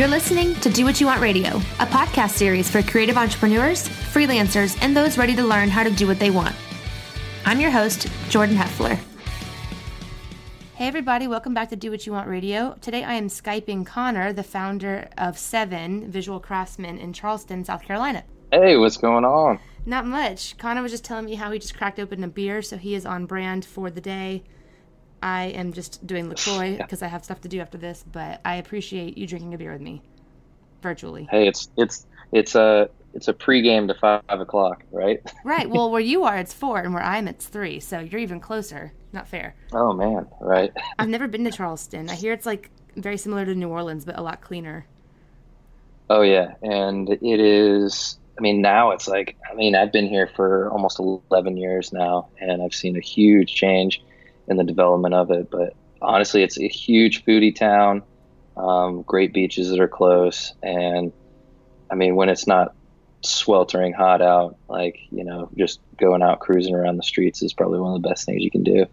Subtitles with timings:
[0.00, 4.74] You're listening to Do What You Want Radio, a podcast series for creative entrepreneurs, freelancers,
[4.80, 6.56] and those ready to learn how to do what they want.
[7.44, 8.98] I'm your host, Jordan Heffler.
[10.72, 12.78] Hey, everybody, welcome back to Do What You Want Radio.
[12.80, 18.24] Today I am Skyping Connor, the founder of Seven Visual Craftsmen in Charleston, South Carolina.
[18.52, 19.58] Hey, what's going on?
[19.84, 20.56] Not much.
[20.56, 23.04] Connor was just telling me how he just cracked open a beer, so he is
[23.04, 24.44] on brand for the day.
[25.22, 28.56] I am just doing LaCroix because I have stuff to do after this, but I
[28.56, 30.02] appreciate you drinking a beer with me
[30.82, 31.28] virtually.
[31.30, 35.20] Hey, it's it's it's a it's a pregame to five o'clock, right?
[35.44, 35.68] right.
[35.68, 37.80] Well, where you are, it's four, and where I'm, it's three.
[37.80, 38.92] So you're even closer.
[39.12, 39.54] Not fair.
[39.72, 40.72] Oh man, right.
[40.98, 42.08] I've never been to Charleston.
[42.08, 44.86] I hear it's like very similar to New Orleans, but a lot cleaner.
[46.08, 48.18] Oh yeah, and it is.
[48.38, 49.36] I mean, now it's like.
[49.50, 53.54] I mean, I've been here for almost eleven years now, and I've seen a huge
[53.54, 54.02] change
[54.50, 55.50] in the development of it.
[55.50, 58.02] But honestly, it's a huge foodie town.
[58.56, 61.12] Um, great beaches that are close, and
[61.90, 62.74] I mean, when it's not
[63.22, 67.78] sweltering hot out, like you know, just going out cruising around the streets is probably
[67.78, 68.86] one of the best things you can do.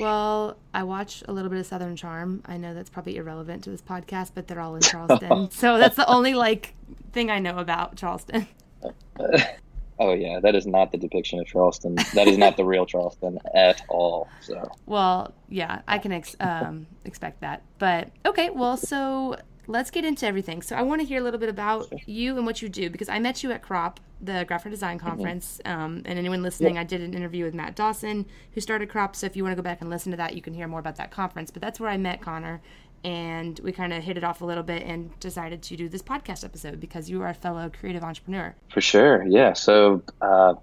[0.00, 2.42] Well, I watch a little bit of Southern Charm.
[2.46, 5.96] I know that's probably irrelevant to this podcast, but they're all in Charleston, so that's
[5.96, 6.74] the only like
[7.12, 8.48] thing I know about Charleston.
[9.98, 11.94] Oh yeah, that is not the depiction of Charleston.
[12.14, 14.28] That is not the real Charleston at all.
[14.40, 14.70] So.
[14.84, 17.62] Well, yeah, I can ex- um, expect that.
[17.78, 20.62] But okay, well, so let's get into everything.
[20.62, 23.08] So I want to hear a little bit about you and what you do because
[23.08, 25.08] I met you at Crop, the graphic design mm-hmm.
[25.08, 25.60] conference.
[25.64, 25.80] Mm-hmm.
[25.80, 26.82] Um, and anyone listening, yeah.
[26.82, 29.16] I did an interview with Matt Dawson, who started Crop.
[29.16, 30.80] So if you want to go back and listen to that, you can hear more
[30.80, 31.50] about that conference.
[31.50, 32.60] But that's where I met Connor,
[33.06, 36.02] and we kind of hit it off a little bit and decided to do this
[36.02, 38.52] podcast episode because you are a fellow creative entrepreneur.
[38.68, 39.52] For sure, yeah.
[39.52, 40.54] So, uh,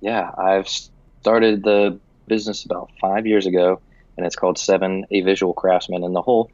[0.00, 3.82] yeah, I've started the business about five years ago,
[4.16, 6.02] and it's called Seven, a Visual Craftsman.
[6.02, 6.50] And the whole,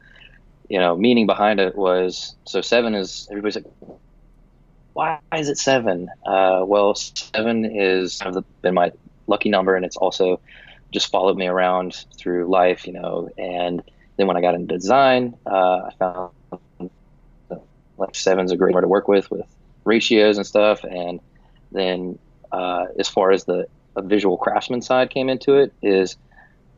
[0.67, 3.99] you know, meaning behind it was so seven is everybody's like,
[4.91, 6.09] why is it seven?
[6.25, 8.91] Uh, well, seven is kind of been my
[9.27, 10.41] lucky number, and it's also
[10.91, 13.81] just followed me around through life, you know, and
[14.19, 16.31] then when I got into design, uh, I found
[17.97, 19.45] like seven's a great number to work with with
[19.85, 20.83] ratios and stuff.
[20.83, 21.21] And
[21.71, 22.19] then
[22.51, 23.65] uh, as far as the
[23.95, 26.17] visual craftsman side came into it, is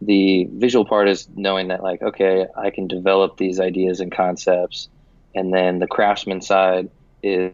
[0.01, 4.87] the visual part is knowing that like okay, I can develop these ideas and concepts,
[5.33, 6.91] and then the craftsman side
[7.23, 7.53] is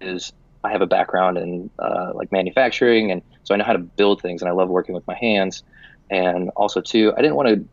[0.00, 0.32] is
[0.64, 4.22] I have a background in uh, like manufacturing, and so I know how to build
[4.22, 5.62] things, and I love working with my hands.
[6.10, 7.68] And also too, I didn't want to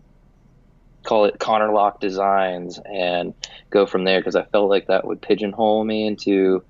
[1.05, 3.33] call it Connor Lock Designs and
[3.69, 6.63] go from there because I felt like that would pigeonhole me into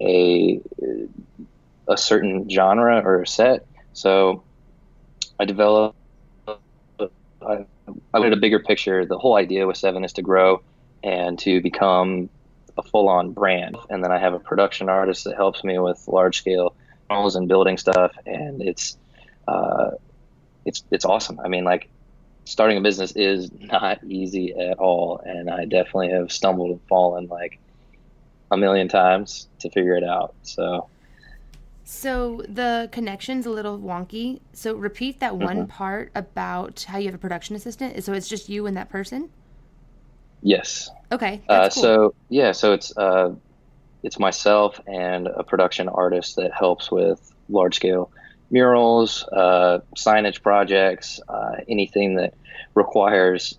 [0.00, 0.60] a
[1.88, 3.66] a certain genre or set.
[3.92, 4.42] So
[5.38, 5.96] I developed.
[6.48, 7.64] I,
[8.14, 9.04] I wanted a bigger picture.
[9.04, 10.62] The whole idea with Seven is to grow
[11.02, 12.30] and to become
[12.78, 13.76] a full-on brand.
[13.90, 16.74] And then I have a production artist that helps me with large-scale
[17.10, 18.12] models and building stuff.
[18.24, 18.96] And it's
[19.48, 19.90] uh,
[20.64, 21.40] it's it's awesome.
[21.40, 21.88] I mean, like
[22.44, 27.26] starting a business is not easy at all and i definitely have stumbled and fallen
[27.26, 27.58] like
[28.50, 30.88] a million times to figure it out so.
[31.84, 34.40] So the connection's a little wonky.
[34.52, 35.66] So repeat that one mm-hmm.
[35.66, 38.02] part about how you have a production assistant.
[38.04, 39.28] So it's just you and that person?
[40.42, 40.88] Yes.
[41.10, 41.82] Okay uh, cool.
[41.82, 43.34] so yeah so it's uh,
[44.02, 48.10] it's myself and a production artist that helps with large scale
[48.52, 52.34] murals, uh, signage projects, uh, anything that
[52.74, 53.58] requires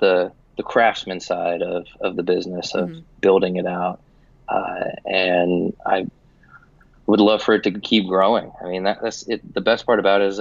[0.00, 3.00] the the craftsman side of, of the business of mm-hmm.
[3.20, 4.00] building it out.
[4.46, 6.06] Uh, and I
[7.06, 8.52] would love for it to keep growing.
[8.62, 10.40] I mean, that, that's it, the best part about it is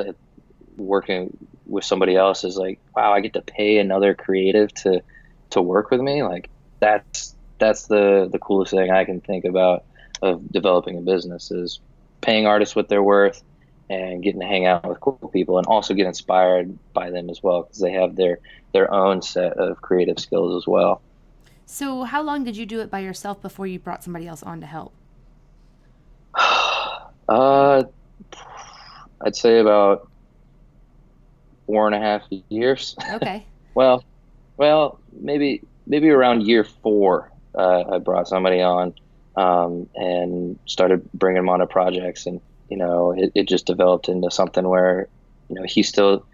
[0.75, 5.03] working with somebody else is like, wow, I get to pay another creative to
[5.51, 6.23] to work with me.
[6.23, 6.49] Like
[6.79, 9.85] that's that's the the coolest thing I can think about
[10.21, 11.79] of developing a business is
[12.19, 13.41] paying artists what they're worth
[13.89, 17.41] and getting to hang out with cool people and also get inspired by them as
[17.41, 18.39] well because they have their
[18.71, 21.01] their own set of creative skills as well.
[21.65, 24.61] So, how long did you do it by yourself before you brought somebody else on
[24.61, 24.93] to help?
[27.29, 27.83] uh,
[29.21, 30.07] I'd say about
[31.65, 32.95] four and a half years.
[33.13, 33.45] Okay.
[33.75, 34.03] well,
[34.57, 38.93] well, maybe maybe around year four, uh, I brought somebody on
[39.35, 44.09] um, and started bringing them on to projects and you know, it, it just developed
[44.09, 45.07] into something where,
[45.49, 46.25] you know, he still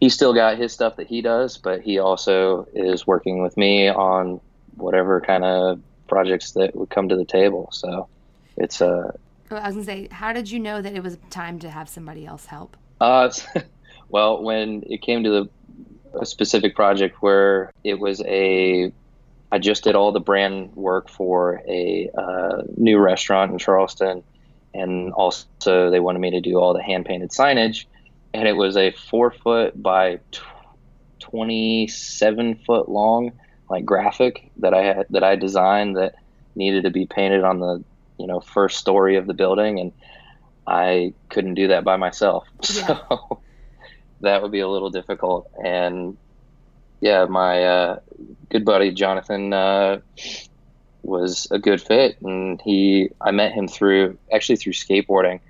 [0.00, 3.88] he still got his stuff that he does, but he also is working with me
[3.88, 4.40] on
[4.74, 7.70] whatever kind of projects that would come to the table.
[7.72, 8.08] So
[8.56, 8.88] it's a.
[8.88, 9.12] Uh,
[9.50, 11.88] well, I was gonna say, how did you know that it was time to have
[11.88, 12.76] somebody else help?
[13.00, 13.30] Uh,
[14.08, 15.48] well, when it came to the
[16.20, 18.92] a specific project where it was a
[19.52, 24.24] I just did all the brand work for a uh, new restaurant in Charleston,
[24.76, 27.86] and also they wanted me to do all the hand painted signage,
[28.34, 30.20] and it was a four foot by
[31.18, 33.32] twenty seven foot long
[33.68, 36.14] like graphic that I had that I designed that
[36.54, 37.82] needed to be painted on the
[38.18, 39.92] you know first story of the building, and
[40.66, 42.86] I couldn't do that by myself, yeah.
[42.86, 43.40] so
[44.20, 45.50] that would be a little difficult.
[45.62, 46.16] And
[47.00, 47.98] yeah, my uh,
[48.50, 50.00] good buddy Jonathan uh,
[51.06, 55.40] was a good fit, and he I met him through actually through skateboarding,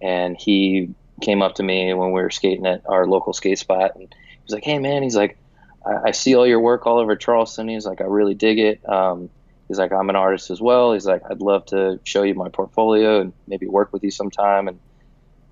[0.00, 3.92] and he came up to me when we were skating at our local skate spot,
[3.94, 5.38] and he was like, "Hey man," he's like,
[5.84, 8.88] I, I see all your work all over Charleston." He's like, "I really dig it."
[8.88, 9.30] Um,
[9.68, 12.48] he's like, "I'm an artist as well." He's like, "I'd love to show you my
[12.48, 14.78] portfolio and maybe work with you sometime." And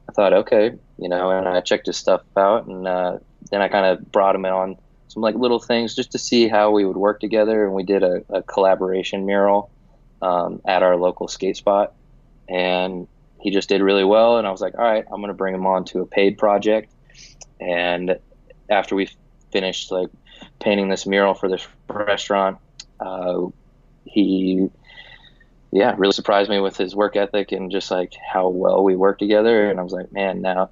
[0.08, 3.19] I thought, okay, you know, and I checked his stuff out, and uh,
[3.50, 4.76] then I kind of brought him on
[5.14, 7.64] some like little things just to see how we would work together.
[7.64, 9.70] And we did a, a collaboration mural
[10.20, 11.94] um, at our local skate spot,
[12.49, 13.06] and
[13.40, 14.38] he just did really well.
[14.38, 16.37] And I was like, all right, I'm going to bring him on to a paid
[16.37, 16.93] project.
[17.61, 18.19] And
[18.69, 19.08] after we
[19.52, 20.08] finished like
[20.61, 22.58] painting this mural for this restaurant,
[23.00, 23.46] uh,
[24.05, 24.69] he
[25.70, 29.19] yeah really surprised me with his work ethic and just like how well we work
[29.19, 29.70] together.
[29.70, 30.70] And I was like, man, now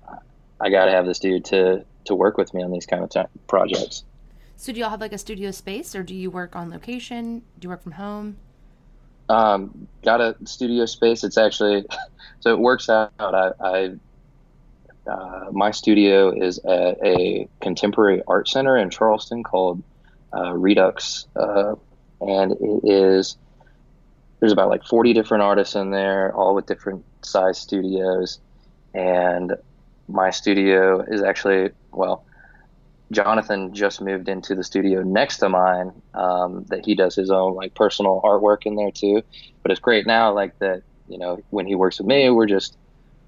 [0.60, 3.10] I got to have this dude to to work with me on these kind of
[3.10, 4.04] t- projects.
[4.62, 7.42] So do y'all have like a studio space, or do you work on location?
[7.58, 8.36] Do you work from home?
[9.28, 11.24] Um, got a studio space.
[11.24, 11.84] It's actually
[12.40, 13.10] so it works out.
[13.18, 19.82] I, I uh, my studio is at a contemporary art center in Charleston called
[20.32, 21.74] uh, Redux, uh,
[22.20, 23.36] and it is
[24.38, 28.38] there's about like 40 different artists in there, all with different size studios,
[28.94, 29.56] and
[30.06, 32.24] my studio is actually well
[33.12, 35.92] Jonathan just moved into the studio next to mine.
[36.14, 39.22] Um, that he does his own like personal artwork in there too.
[39.62, 40.82] But it's great now, like that.
[41.08, 42.76] You know, when he works with me, we're just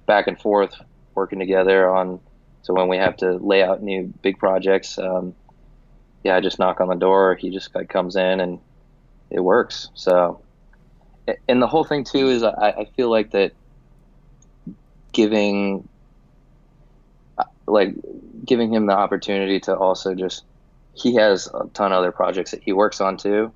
[0.07, 0.75] back and forth
[1.15, 2.21] working together on.
[2.63, 5.35] So when we have to lay out new big projects, um,
[6.23, 7.35] yeah, I just knock on the door.
[7.35, 8.59] He just like comes in and
[9.31, 9.91] it works.
[9.95, 10.41] So,
[11.47, 13.53] and the whole thing too is I, I feel like that
[15.13, 15.89] giving
[17.67, 17.95] like
[18.45, 20.45] giving him the opportunity to also just
[20.95, 23.53] he has a ton of other projects that he works on too.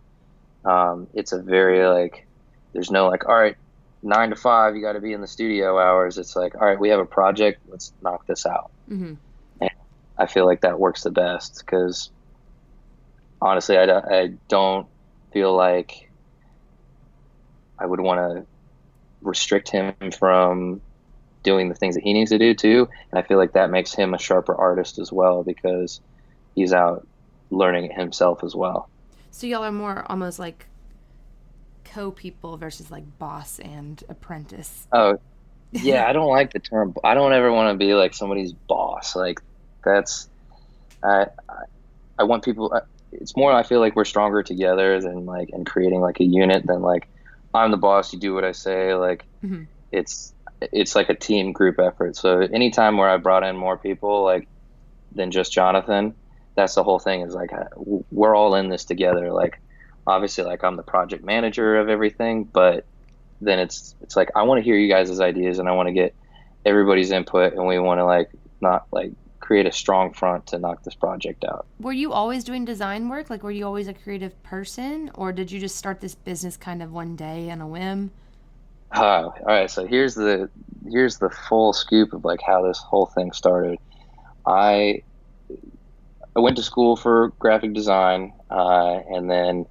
[0.64, 2.26] Um, it's a very like
[2.72, 3.56] there's no like all right
[4.02, 6.18] nine to five you got to be in the studio hours.
[6.18, 8.70] It's like all right we have a project let's knock this out.
[8.90, 9.14] Mm-hmm.
[9.60, 9.70] And
[10.16, 12.10] I feel like that works the best because
[13.40, 14.86] honestly I, I don't
[15.32, 16.10] feel like
[17.78, 18.46] I would want to
[19.22, 20.80] restrict him from
[21.48, 22.86] doing the things that he needs to do too.
[23.10, 26.02] And I feel like that makes him a sharper artist as well because
[26.54, 27.06] he's out
[27.50, 28.90] learning it himself as well.
[29.30, 30.66] So y'all are more almost like
[31.86, 34.86] co people versus like boss and apprentice.
[34.92, 35.18] Oh,
[35.72, 36.06] yeah.
[36.06, 36.94] I don't like the term.
[37.02, 39.16] I don't ever want to be like somebody's boss.
[39.16, 39.40] Like
[39.82, 40.28] that's
[41.02, 41.62] I I,
[42.18, 42.78] I want people.
[43.10, 43.52] It's more.
[43.52, 47.08] I feel like we're stronger together than like and creating like a unit than like
[47.54, 48.12] I'm the boss.
[48.12, 48.92] You do what I say.
[48.92, 49.62] Like mm-hmm.
[49.92, 52.16] it's it's like a team group effort.
[52.16, 54.48] So anytime where I brought in more people, like
[55.12, 56.14] than just Jonathan,
[56.54, 57.22] that's the whole thing.
[57.22, 59.32] Is like we're all in this together.
[59.32, 59.60] Like
[60.06, 62.84] obviously, like I'm the project manager of everything, but
[63.40, 65.92] then it's it's like I want to hear you guys' ideas and I want to
[65.92, 66.14] get
[66.64, 68.30] everybody's input, and we want to like
[68.60, 71.66] not like create a strong front to knock this project out.
[71.80, 73.30] Were you always doing design work?
[73.30, 76.82] Like, were you always a creative person, or did you just start this business kind
[76.82, 78.10] of one day on a whim?
[78.94, 80.50] Uh, all right, so here's the
[80.90, 83.78] here's the full scoop of like how this whole thing started.
[84.46, 85.02] I
[86.36, 89.66] I went to school for graphic design, uh, and then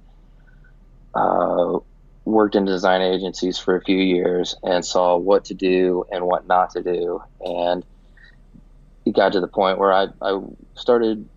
[1.14, 1.78] uh,
[2.24, 6.46] worked in design agencies for a few years, and saw what to do and what
[6.46, 7.84] not to do, and
[9.04, 10.38] it got to the point where I I
[10.76, 11.28] started.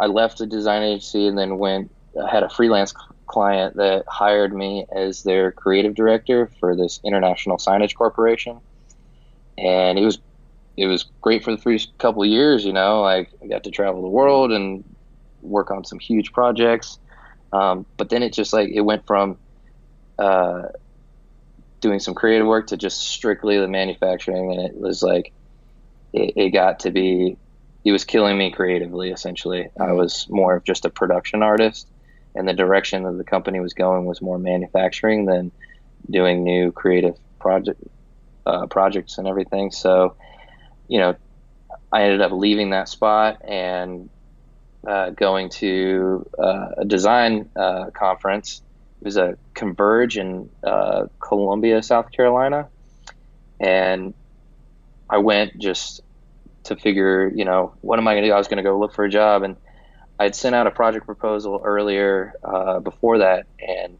[0.00, 1.90] I left the design agency and then went
[2.30, 2.92] had a freelance
[3.28, 8.60] client that hired me as their creative director for this international signage corporation,
[9.56, 10.18] and it was
[10.76, 12.64] it was great for the first couple of years.
[12.64, 14.84] You know, like I got to travel the world and
[15.42, 16.98] work on some huge projects.
[17.52, 19.38] Um, but then it just like it went from
[20.18, 20.62] uh,
[21.80, 25.32] doing some creative work to just strictly the manufacturing, and it was like
[26.12, 27.36] it, it got to be
[27.84, 29.10] it was killing me creatively.
[29.10, 31.88] Essentially, I was more of just a production artist
[32.38, 35.50] and the direction that the company was going was more manufacturing than
[36.08, 37.82] doing new creative project
[38.46, 39.72] uh, projects and everything.
[39.72, 40.14] So,
[40.86, 41.16] you know,
[41.92, 44.08] I ended up leaving that spot and
[44.86, 48.62] uh, going to uh, a design uh, conference.
[49.00, 52.68] It was a Converge in uh, Columbia, South Carolina,
[53.58, 54.14] and
[55.10, 56.02] I went just
[56.64, 58.32] to figure, you know, what am I going to do?
[58.32, 59.56] I was going to go look for a job, and
[60.18, 63.98] I'd sent out a project proposal earlier uh, before that, and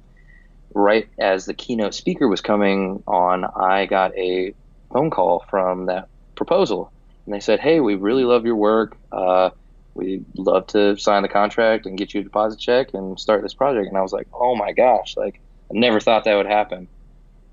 [0.75, 4.55] right as the keynote speaker was coming on, I got a
[4.93, 6.93] phone call from that proposal,
[7.25, 8.97] and they said, "Hey, we really love your work.
[9.13, 9.51] Uh,
[9.95, 13.55] we'd love to sign the contract and get you a deposit check and start this
[13.55, 15.17] project." And I was like, "Oh my gosh!
[15.17, 16.89] Like, I never thought that would happen."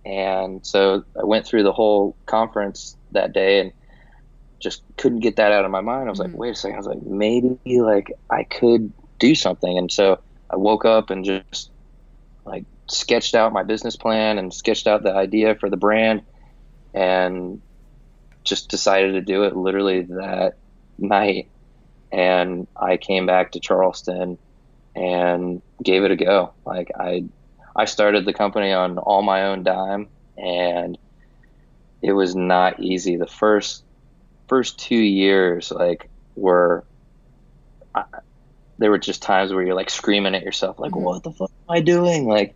[0.05, 3.71] And so I went through the whole conference that day and
[4.59, 6.07] just couldn't get that out of my mind.
[6.07, 6.31] I was mm-hmm.
[6.31, 6.75] like, wait a second.
[6.75, 9.77] I was like, maybe like I could do something.
[9.77, 10.19] And so
[10.49, 11.71] I woke up and just
[12.45, 16.21] like sketched out my business plan and sketched out the idea for the brand
[16.93, 17.61] and
[18.43, 20.55] just decided to do it literally that
[20.97, 21.49] night.
[22.11, 24.37] And I came back to Charleston
[24.95, 26.53] and gave it a go.
[26.65, 27.25] Like I
[27.75, 30.07] I started the company on all my own dime,
[30.37, 30.97] and
[32.01, 33.17] it was not easy.
[33.17, 33.83] The first
[34.47, 36.83] first two years, like, were
[37.93, 38.03] I,
[38.77, 41.03] there were just times where you're like screaming at yourself, like, mm-hmm.
[41.03, 42.55] "What the fuck am I doing?" Like,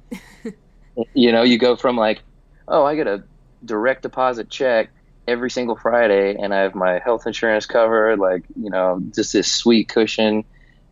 [1.14, 2.22] you know, you go from like,
[2.68, 3.24] "Oh, I get a
[3.66, 4.90] direct deposit check."
[5.30, 9.50] every single Friday and I have my health insurance covered, like, you know, just this
[9.50, 10.44] sweet cushion.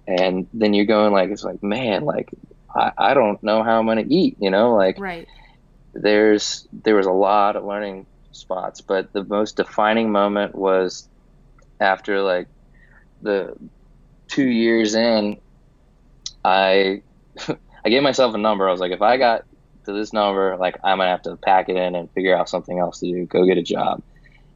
[0.07, 2.29] And then you're going like, it's like, man, like
[2.73, 5.27] I, I don't know how I'm going to eat, you know, like right.
[5.93, 8.05] there's, there was a lot of learning
[8.37, 11.07] spots, but the most defining moment was
[11.79, 12.47] after like
[13.21, 13.55] the
[14.27, 15.37] two years in,
[16.43, 17.01] I,
[17.85, 18.67] I gave myself a number.
[18.67, 19.43] I was like, if I got
[19.87, 22.77] to this number, like I'm gonna have to pack it in and figure out something
[22.77, 24.03] else to do, go get a job.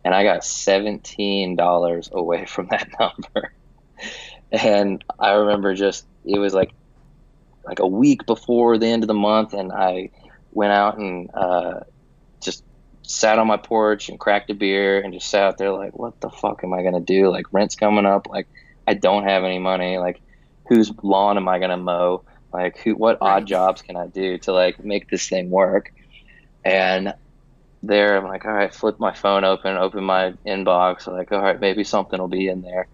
[0.04, 3.54] And I got seventeen dollars away from that number.
[4.52, 6.74] and I remember just it was like
[7.66, 10.10] like a week before the end of the month, and I
[10.52, 11.82] went out and uh,
[13.12, 16.20] sat on my porch and cracked a beer and just sat out there like, what
[16.22, 17.30] the fuck am I gonna do?
[17.30, 18.28] Like rent's coming up.
[18.28, 18.48] Like
[18.88, 19.98] I don't have any money.
[19.98, 20.22] Like
[20.68, 22.24] whose lawn am I gonna mow?
[22.54, 22.96] Like who?
[22.96, 25.94] What odd jobs can I do to like make this thing work?
[26.64, 27.14] And
[27.84, 31.08] there, I'm like, all right, flip my phone open, open my inbox.
[31.08, 32.88] Like, all right, maybe something will be in there.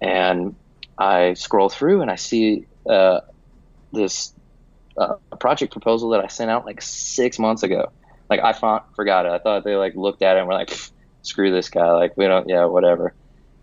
[0.00, 0.54] And
[0.96, 3.20] I scroll through and I see uh,
[3.92, 4.32] this
[4.96, 7.90] uh, project proposal that I sent out like six months ago.
[8.30, 9.32] Like I forgot it.
[9.32, 10.76] I thought they like looked at it and were like,
[11.22, 11.90] screw this guy.
[11.92, 13.14] Like we don't, yeah, whatever.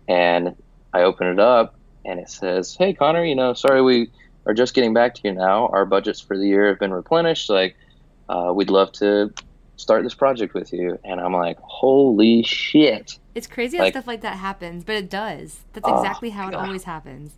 [0.08, 0.56] And
[0.92, 4.10] I open it up and it says, hey Connor, you know, sorry we
[4.46, 5.68] are just getting back to you now.
[5.68, 7.50] Our budgets for the year have been replenished.
[7.50, 7.76] Like
[8.28, 9.32] uh, we'd love to
[9.76, 10.98] start this project with you.
[11.04, 13.18] And I'm like, holy shit.
[13.34, 15.60] It's crazy like, how stuff like that happens, but it does.
[15.72, 16.66] That's oh, exactly oh, how it God.
[16.66, 17.34] always happens.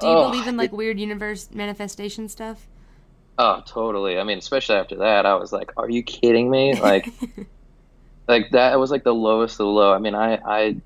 [0.00, 2.66] Do you oh, believe in like it, weird universe manifestation stuff?
[3.38, 4.18] Oh, totally.
[4.18, 7.08] I mean, especially after that, I was like, "Are you kidding me?" Like,
[8.28, 9.92] like that was like the lowest of the low.
[9.92, 10.76] I mean, I, I,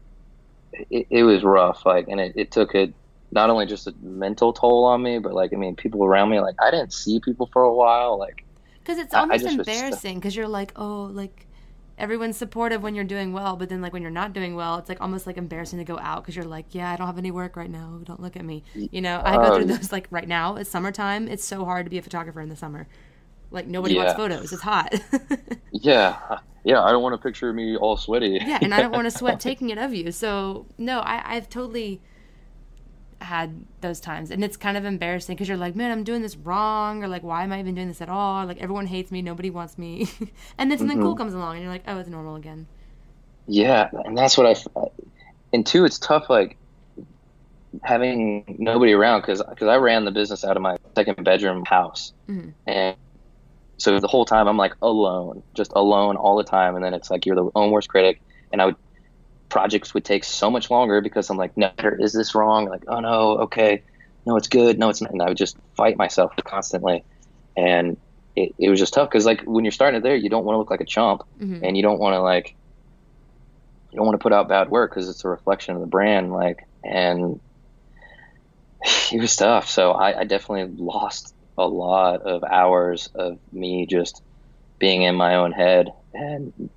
[0.90, 1.84] it, it was rough.
[1.84, 2.92] Like, and it, it took a
[3.32, 6.40] not only just a mental toll on me, but like, I mean, people around me,
[6.40, 8.44] like, I didn't see people for a while, like,
[8.78, 11.46] because it's almost embarrassing because you're like, oh, like
[11.98, 14.88] everyone's supportive when you're doing well, but then like when you're not doing well, it's
[14.88, 17.30] like almost like embarrassing to go out because you're like, yeah, I don't have any
[17.30, 18.00] work right now.
[18.04, 18.62] Don't look at me.
[18.74, 20.56] You know, I go through um, those like right now.
[20.56, 21.28] It's summertime.
[21.28, 22.86] It's so hard to be a photographer in the summer.
[23.50, 24.04] Like nobody yeah.
[24.04, 24.52] wants photos.
[24.52, 24.94] It's hot.
[25.70, 26.82] yeah, yeah.
[26.82, 28.40] I don't want a picture of me all sweaty.
[28.44, 30.12] yeah, and I don't want to sweat taking it of you.
[30.12, 32.00] So no, I, I've totally
[33.20, 34.30] had those times.
[34.30, 37.22] And it's kind of embarrassing because you're like man i'm doing this wrong or like
[37.22, 38.46] why am i even doing this at all?
[38.46, 40.08] Like everyone hates me nobody wants me.
[40.58, 41.06] And then something mm-hmm.
[41.06, 42.66] cool comes along and you're like oh it's normal again.
[43.46, 44.80] Yeah and that's what i
[45.52, 46.56] and two it's tough like
[47.82, 52.12] having nobody around because because i ran the business out of my second bedroom house.
[52.28, 52.50] Mm-hmm.
[52.66, 52.96] and
[53.78, 56.74] so the whole time i'm like alone just alone all the time.
[56.76, 58.20] And then it's like you're the own worst critic.
[58.52, 58.76] And i would
[59.48, 62.66] projects would take so much longer because I'm like, no, is this wrong?
[62.66, 63.82] Like, oh no, okay,
[64.26, 65.12] no, it's good, no, it's not.
[65.12, 67.04] And I would just fight myself constantly,
[67.56, 67.96] and
[68.34, 70.58] it, it was just tough because like when you're starting there, you don't want to
[70.58, 71.64] look like a chump, mm-hmm.
[71.64, 72.54] and you don't want to like,
[73.92, 76.32] you don't want to put out bad work because it's a reflection of the brand,
[76.32, 77.40] like, and
[79.12, 79.70] it was tough.
[79.70, 84.22] So I, I definitely lost a lot of hours of me just
[84.78, 86.70] being in my own head and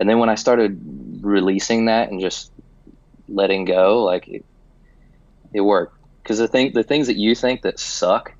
[0.00, 0.80] and then when I started
[1.20, 2.50] releasing that and just
[3.28, 4.46] letting go, like it,
[5.52, 5.94] it worked.
[6.22, 8.32] Because the thing, the things that you think that suck,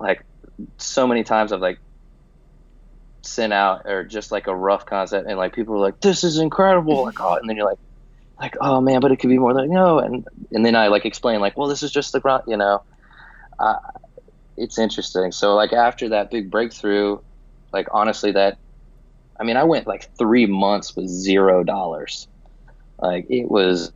[0.00, 0.24] like
[0.78, 1.78] so many times I've like
[3.22, 6.38] sent out or just like a rough concept, and like people are like, "This is
[6.38, 7.78] incredible!" Like, oh, and then you're like,
[8.40, 11.06] like, oh man, but it could be more like no, and and then I like
[11.06, 12.82] explain like, well, this is just the ground, you know.
[13.58, 13.76] Uh,
[14.56, 15.30] it's interesting.
[15.30, 17.18] So like after that big breakthrough,
[17.72, 18.58] like honestly, that
[19.38, 22.28] I mean, I went like three months with zero dollars.
[22.98, 23.92] Like it was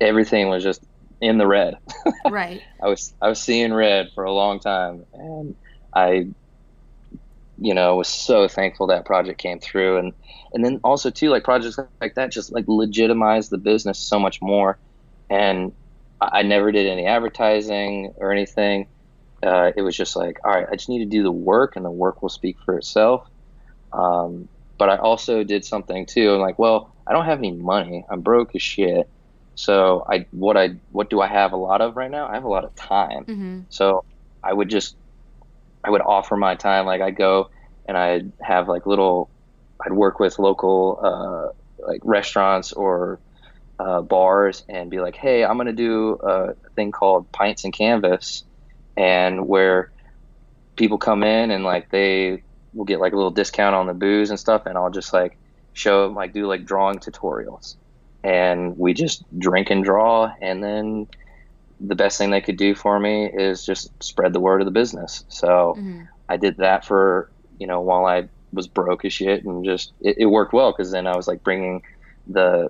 [0.00, 0.82] everything was just
[1.20, 1.78] in the red.
[2.30, 2.62] Right.
[2.80, 5.56] I was I was seeing red for a long time, and
[5.92, 6.28] I,
[7.58, 10.12] you know, was so thankful that project came through, and
[10.54, 14.40] and then also too like projects like that just like legitimize the business so much
[14.40, 14.78] more,
[15.28, 15.72] and
[16.20, 18.86] I, I never did any advertising or anything.
[19.42, 21.84] Uh, it was just like, all right, I just need to do the work, and
[21.84, 23.28] the work will speak for itself.
[23.92, 26.32] Um, but I also did something too.
[26.34, 28.04] I'm like, well, I don't have any money.
[28.10, 29.08] I'm broke as shit.
[29.54, 32.26] So I what I what do I have a lot of right now?
[32.26, 33.24] I have a lot of time.
[33.24, 33.60] Mm-hmm.
[33.68, 34.04] So
[34.42, 34.96] I would just
[35.84, 36.86] I would offer my time.
[36.86, 37.50] Like I'd go
[37.86, 39.28] and I'd have like little
[39.84, 43.20] I'd work with local uh, like restaurants or
[43.78, 48.44] uh, bars and be like, hey, I'm gonna do a thing called Pints and Canvas,
[48.96, 49.90] and where
[50.76, 52.42] people come in and like they
[52.74, 55.38] will get like a little discount on the booze and stuff, and I'll just like
[55.74, 57.76] show them like do like drawing tutorials.
[58.24, 61.08] And we just drink and draw and then
[61.80, 64.70] the best thing they could do for me is just spread the word of the
[64.72, 65.24] business.
[65.28, 66.04] So Mm-hmm.
[66.28, 70.16] i did that for you know while i was broke as shit and just it,
[70.18, 71.82] it worked well because then i was like bringing
[72.26, 72.68] the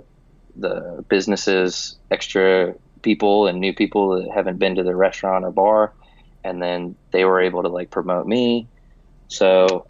[0.56, 5.94] the businesses extra people and new people that haven't been to the restaurant or bar
[6.44, 8.68] and then they were able to like promote me.
[9.28, 9.86] So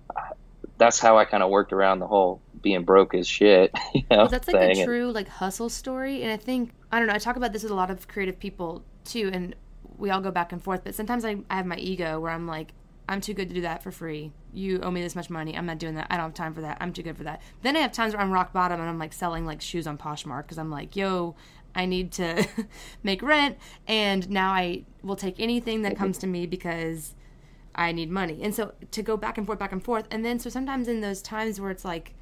[0.82, 4.18] that's how i kind of worked around the whole being broke as shit you know
[4.18, 4.82] Well, that's like thing.
[4.82, 7.14] a true like hustle story, and I think I don't know.
[7.14, 9.54] I talk about this with a lot of creative people too, and
[9.98, 10.84] we all go back and forth.
[10.84, 12.72] But sometimes I, I have my ego where I'm like,
[13.08, 14.30] I'm too good to do that for free.
[14.52, 15.56] You owe me this much money.
[15.56, 16.06] I'm not doing that.
[16.10, 16.78] I don't have time for that.
[16.80, 17.42] I'm too good for that.
[17.62, 19.98] Then I have times where I'm rock bottom and I'm like selling like shoes on
[19.98, 21.34] Poshmark because I'm like, yo,
[21.74, 22.46] I need to
[23.02, 23.58] make rent,
[23.88, 27.14] and now I will take anything that comes to me because
[27.74, 28.40] I need money.
[28.42, 31.00] And so to go back and forth, back and forth, and then so sometimes in
[31.00, 32.14] those times where it's like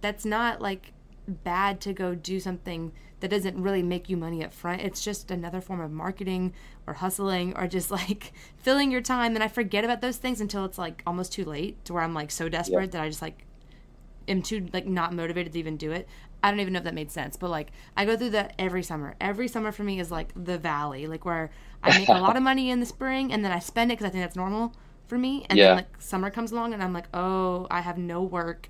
[0.00, 0.92] that's not like
[1.28, 4.82] bad to go do something that doesn't really make you money up front.
[4.82, 6.52] It's just another form of marketing
[6.86, 9.34] or hustling or just like filling your time.
[9.34, 12.14] And I forget about those things until it's like almost too late to where I'm
[12.14, 13.46] like so desperate that I just like
[14.28, 16.08] am too like not motivated to even do it.
[16.42, 18.82] I don't even know if that made sense, but like I go through that every
[18.82, 19.14] summer.
[19.20, 21.50] Every summer for me is like the valley, like where
[21.82, 24.06] I make a lot of money in the spring and then I spend it because
[24.06, 24.74] I think that's normal
[25.06, 25.46] for me.
[25.48, 25.62] And Yeah.
[25.62, 28.68] then like summer comes along and I'm like, oh, I have no work.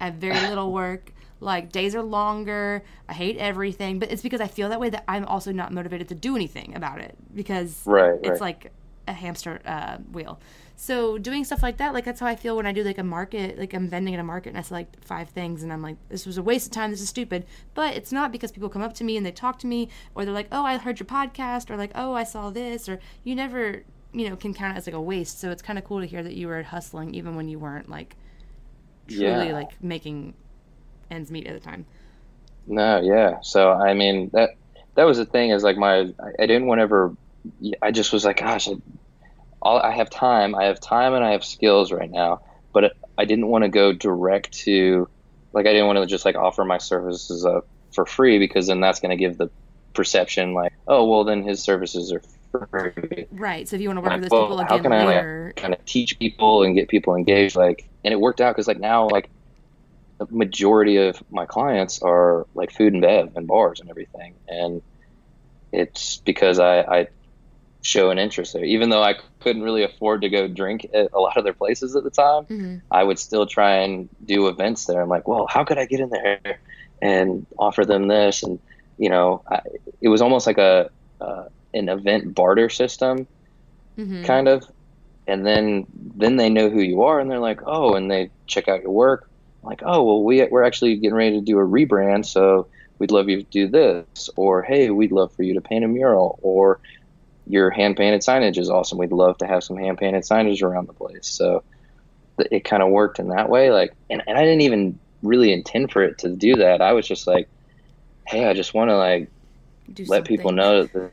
[0.00, 1.12] I have very little work.
[1.40, 2.84] Like days are longer.
[3.08, 6.08] I hate everything, but it's because I feel that way that I'm also not motivated
[6.08, 8.40] to do anything about it because Right, it's right.
[8.40, 8.72] like
[9.06, 10.40] a hamster uh, wheel.
[10.76, 13.04] So doing stuff like that, like that's how I feel when I do like a
[13.04, 15.96] market, like I'm vending at a market and I select five things and I'm like,
[16.08, 16.90] this was a waste of time.
[16.90, 17.46] This is stupid.
[17.74, 20.24] But it's not because people come up to me and they talk to me or
[20.24, 23.34] they're like, oh, I heard your podcast or like, oh, I saw this or you
[23.36, 25.38] never, you know, can count it as like a waste.
[25.40, 27.88] So it's kind of cool to hear that you were hustling even when you weren't
[27.88, 28.16] like
[29.06, 29.52] truly Yeah.
[29.52, 30.34] like making
[31.10, 31.86] ends meet at the time.
[32.66, 33.40] No, yeah.
[33.42, 34.50] So I mean that
[34.96, 37.14] that was the thing is like my I, didn't want to ever.
[37.82, 38.74] I just was like, gosh, I,
[39.60, 40.54] all, I have time.
[40.54, 43.92] I have time and I have skills right now, but I didn't want to go
[43.92, 45.08] direct to
[45.52, 48.80] like I didn't want to just like offer my services up for free because then
[48.80, 49.50] that's going to give the
[49.94, 52.20] perception like, oh well, then his services are
[52.68, 53.26] free.
[53.30, 53.68] Right.
[53.68, 55.56] So if you want to work with those well, people how again can I, like,
[55.56, 58.80] kind of teach people and get people engaged like and it worked out because like
[58.80, 59.30] now like
[60.18, 64.82] the majority of my clients are like food and bev and bars and everything and
[65.72, 67.08] it's because i i
[67.84, 68.64] show an interest there.
[68.64, 71.94] Even though i couldn't really afford to go drink at a lot of their places
[71.94, 72.82] at the time Mhm.
[72.90, 75.00] i would still try and do events there.
[75.02, 76.40] I'm like well how could i get in there
[77.02, 78.42] and offer them this?
[78.42, 78.58] And
[78.98, 79.60] you know I,
[80.00, 80.88] it was almost like a
[81.20, 81.44] uh,
[81.74, 83.28] an event barter system
[83.98, 84.24] Mhm.
[84.24, 84.64] kind of.
[85.26, 88.68] And then then they know who you are and they're like oh and they check
[88.68, 89.28] out your work.
[89.62, 92.68] Like oh well we, we're actually getting ready to do a rebrand so
[92.98, 94.28] we'd love you to do this.
[94.36, 96.38] Or hey we'd love for you to paint a mural.
[96.42, 96.80] Or
[97.46, 98.98] your hand painted signage is awesome.
[98.98, 101.28] We'd love to have some hand painted signage around the place.
[101.28, 101.62] So
[102.38, 105.90] it kind of worked in that way like and, and i didn't even really intend
[105.90, 106.82] for it to do that.
[106.82, 107.48] I was just like
[108.26, 109.30] hey i just want to like
[109.92, 111.12] Do let people know that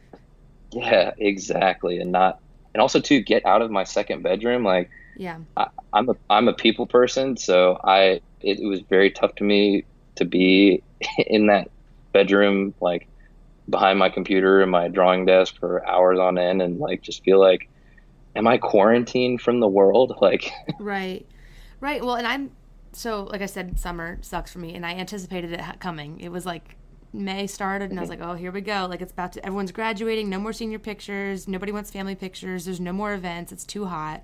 [0.72, 2.40] yeah exactly and not
[2.74, 5.40] and also to get out of my second bedroom like Yeah.
[5.94, 9.84] i'm a i'm a people person so i it, it was very tough to me
[10.16, 10.82] to be
[11.18, 11.70] in that
[12.14, 13.08] bedroom like
[13.72, 17.40] behind my computer and my drawing desk for hours on end and like just feel
[17.40, 17.68] like
[18.36, 21.26] am i quarantined from the world like Right.
[21.82, 22.04] Right.
[22.04, 22.52] Well, and I'm
[22.94, 26.20] so like I said, summer sucks for me, and I anticipated it coming.
[26.20, 26.78] It was like
[27.12, 28.88] May started, and I was like, oh, here we go.
[28.90, 29.46] Like it's about to.
[29.46, 30.30] Everyone's graduating.
[30.30, 31.48] No more senior pictures.
[31.48, 32.66] Nobody wants family pictures.
[32.66, 33.52] There's no more events.
[33.52, 34.22] It's too hot.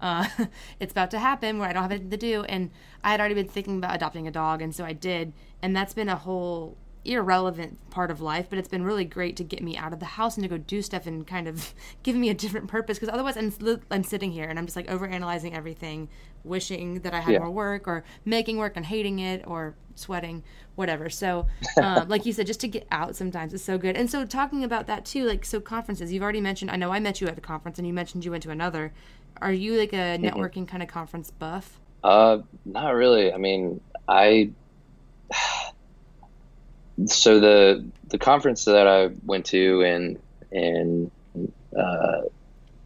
[0.00, 0.26] Uh,
[0.80, 2.44] it's about to happen where I don't have anything to do.
[2.44, 2.70] And
[3.02, 5.34] I had already been thinking about adopting a dog, and so I did.
[5.60, 9.44] And that's been a whole irrelevant part of life, but it's been really great to
[9.44, 12.16] get me out of the house and to go do stuff and kind of give
[12.16, 12.98] me a different purpose.
[12.98, 13.52] Because otherwise, I'm,
[13.90, 16.08] I'm sitting here and I'm just like over analyzing everything,
[16.42, 17.38] wishing that I had yeah.
[17.40, 20.42] more work or making work and hating it or sweating,
[20.74, 21.10] whatever.
[21.10, 21.46] So,
[21.80, 23.96] um, like you said, just to get out sometimes is so good.
[23.96, 27.00] And so, talking about that too, like, so conferences, you've already mentioned, I know I
[27.00, 28.92] met you at a conference and you mentioned you went to another.
[29.40, 30.24] Are you like a mm-hmm.
[30.24, 30.64] networking mm-hmm.
[30.66, 31.80] kind of conference buff?
[32.02, 33.32] Uh, not really.
[33.32, 34.50] I mean, I
[37.06, 40.18] so the the conference that I went to and
[40.52, 41.10] and
[41.76, 42.22] uh,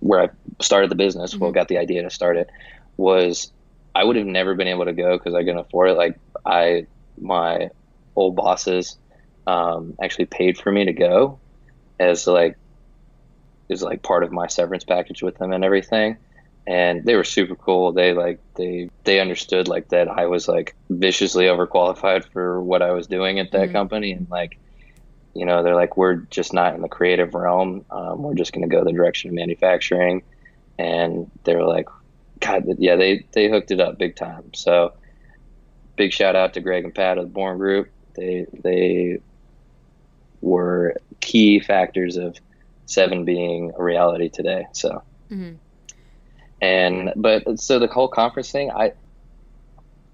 [0.00, 0.28] where I
[0.60, 1.42] started the business, mm-hmm.
[1.42, 2.48] well, got the idea to start it,
[2.96, 3.52] was
[3.94, 5.94] I would have never been able to go because I couldn't afford it.
[5.94, 6.86] Like I,
[7.20, 7.70] my
[8.16, 8.96] old bosses
[9.46, 11.38] um, actually paid for me to go
[11.98, 12.56] as like
[13.68, 16.16] is like part of my severance package with them and everything
[16.68, 17.92] and they were super cool.
[17.92, 22.90] They like they they understood like that I was like viciously overqualified for what I
[22.92, 23.72] was doing at that mm-hmm.
[23.72, 24.58] company, and like
[25.32, 27.86] you know they're like we're just not in the creative realm.
[27.90, 30.22] Um, we're just going to go the direction of manufacturing,
[30.78, 31.88] and they were like,
[32.40, 34.52] God, yeah, they they hooked it up big time.
[34.52, 34.92] So
[35.96, 37.88] big shout out to Greg and Pat of the Born Group.
[38.14, 39.20] They they
[40.42, 42.36] were key factors of
[42.84, 44.66] seven being a reality today.
[44.72, 45.02] So.
[45.30, 45.54] Mm-hmm
[46.60, 48.92] and but so the whole conference thing, I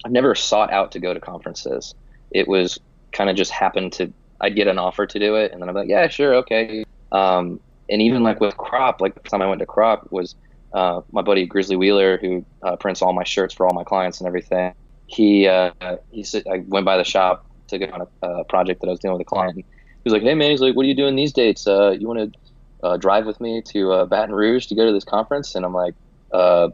[0.05, 1.95] I've never sought out to go to conferences.
[2.31, 2.79] It was
[3.13, 5.75] kind of just happened to I'd get an offer to do it, and then I'm
[5.75, 6.85] like, yeah, sure, okay.
[7.13, 10.35] Um, and even like with Crop, like the time I went to Crop was
[10.73, 14.21] uh, my buddy Grizzly Wheeler, who uh, prints all my shirts for all my clients
[14.21, 14.75] and everything.
[15.07, 15.71] He uh,
[16.11, 18.91] he said I went by the shop to get on a, a project that I
[18.91, 19.57] was doing with a client.
[19.57, 19.65] He
[20.05, 21.67] was like, "Hey man, he's like, what are you doing these dates?
[21.67, 24.93] Uh, you want to uh, drive with me to uh, Baton Rouge to go to
[24.93, 25.95] this conference?" And I'm like,
[26.35, 26.70] uh,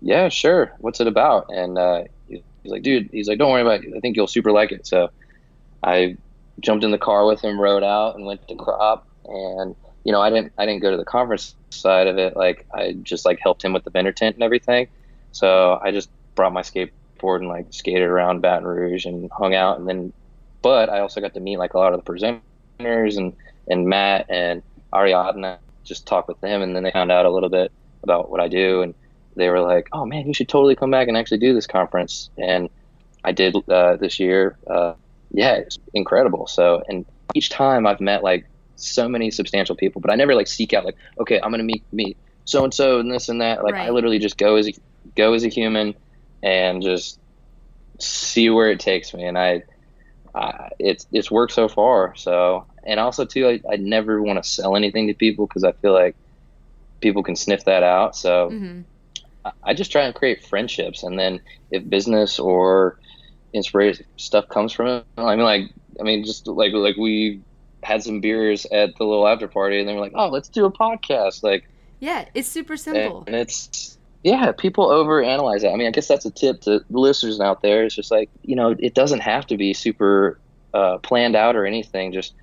[0.00, 0.72] yeah, sure.
[0.78, 1.46] What's it about?
[1.50, 3.92] And uh, he's like, dude, he's like, don't worry about it.
[3.96, 4.86] I think you'll super like it.
[4.86, 5.10] So
[5.82, 6.16] I
[6.60, 9.06] jumped in the car with him, rode out, and went to Crop.
[9.24, 12.36] And you know, I didn't, I didn't go to the conference side of it.
[12.36, 14.86] Like, I just like helped him with the vendor tent and everything.
[15.32, 19.80] So I just brought my skateboard and like skated around Baton Rouge and hung out.
[19.80, 20.12] And then,
[20.62, 23.34] but I also got to meet like a lot of the presenters and
[23.68, 25.58] and Matt and Ariadna.
[25.82, 27.70] Just talk with them, and then they found out a little bit
[28.06, 28.94] about what I do, and
[29.34, 32.30] they were like, "Oh man, you should totally come back and actually do this conference."
[32.38, 32.70] And
[33.24, 34.56] I did uh, this year.
[34.66, 34.94] Uh,
[35.32, 36.46] yeah, it's incredible.
[36.46, 40.46] So, and each time I've met like so many substantial people, but I never like
[40.46, 43.64] seek out like, okay, I'm gonna meet meet so and so and this and that.
[43.64, 43.88] Like right.
[43.88, 44.72] I literally just go as a,
[45.16, 45.94] go as a human
[46.42, 47.18] and just
[47.98, 49.24] see where it takes me.
[49.24, 49.62] And I,
[50.34, 52.14] I it's it's worked so far.
[52.14, 55.72] So, and also too, I, I never want to sell anything to people because I
[55.72, 56.16] feel like
[57.00, 58.16] people can sniff that out.
[58.16, 58.80] So mm-hmm.
[59.62, 62.98] I just try and create friendships, and then if business or
[63.52, 67.40] inspiration stuff comes from it, I mean, like, I mean, just like like we
[67.82, 70.64] had some beers at the little after party, and they were like, "Oh, let's do
[70.64, 71.68] a podcast." Like,
[72.00, 75.68] yeah, it's super simple, and, and it's yeah, people overanalyze it.
[75.68, 77.84] I mean, I guess that's a tip to the listeners out there.
[77.84, 80.40] It's just like you know, it doesn't have to be super
[80.74, 82.12] uh, planned out or anything.
[82.12, 82.34] Just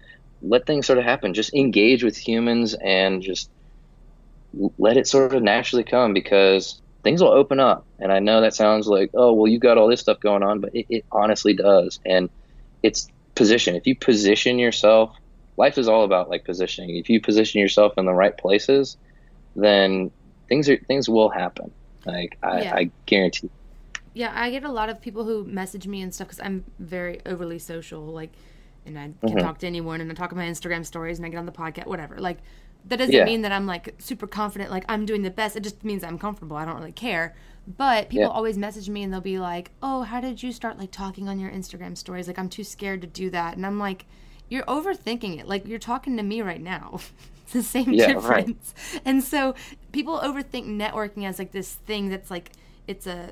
[0.41, 1.33] let things sort of happen.
[1.33, 3.49] Just engage with humans and just
[4.77, 7.85] let it sort of naturally come because things will open up.
[7.99, 10.59] And I know that sounds like, oh, well, you got all this stuff going on,
[10.59, 11.99] but it, it honestly does.
[12.05, 12.29] And
[12.81, 13.75] it's position.
[13.75, 15.15] If you position yourself,
[15.57, 16.95] life is all about like positioning.
[16.95, 18.97] If you position yourself in the right places,
[19.55, 20.11] then
[20.47, 21.71] things are things will happen.
[22.05, 22.75] Like I, yeah.
[22.75, 23.49] I guarantee.
[24.13, 27.19] Yeah, I get a lot of people who message me and stuff because I'm very
[27.25, 28.05] overly social.
[28.05, 28.31] Like,
[28.85, 29.37] and I can mm-hmm.
[29.39, 31.51] talk to anyone, and I talk on my Instagram stories, and I get on the
[31.51, 32.19] podcast, whatever.
[32.19, 32.37] Like,
[32.85, 33.25] that doesn't yeah.
[33.25, 35.55] mean that I'm like super confident, like I'm doing the best.
[35.55, 36.57] It just means I'm comfortable.
[36.57, 37.35] I don't really care.
[37.65, 38.29] But people yeah.
[38.29, 41.39] always message me and they'll be like, "Oh, how did you start like talking on
[41.39, 42.27] your Instagram stories?
[42.27, 44.05] Like I'm too scared to do that." And I'm like,
[44.49, 45.47] "You're overthinking it.
[45.47, 46.99] Like you're talking to me right now."
[47.43, 48.73] it's the same yeah, difference.
[48.93, 49.01] Right.
[49.05, 49.55] And so
[49.93, 52.51] people overthink networking as like this thing that's like
[52.85, 53.31] it's a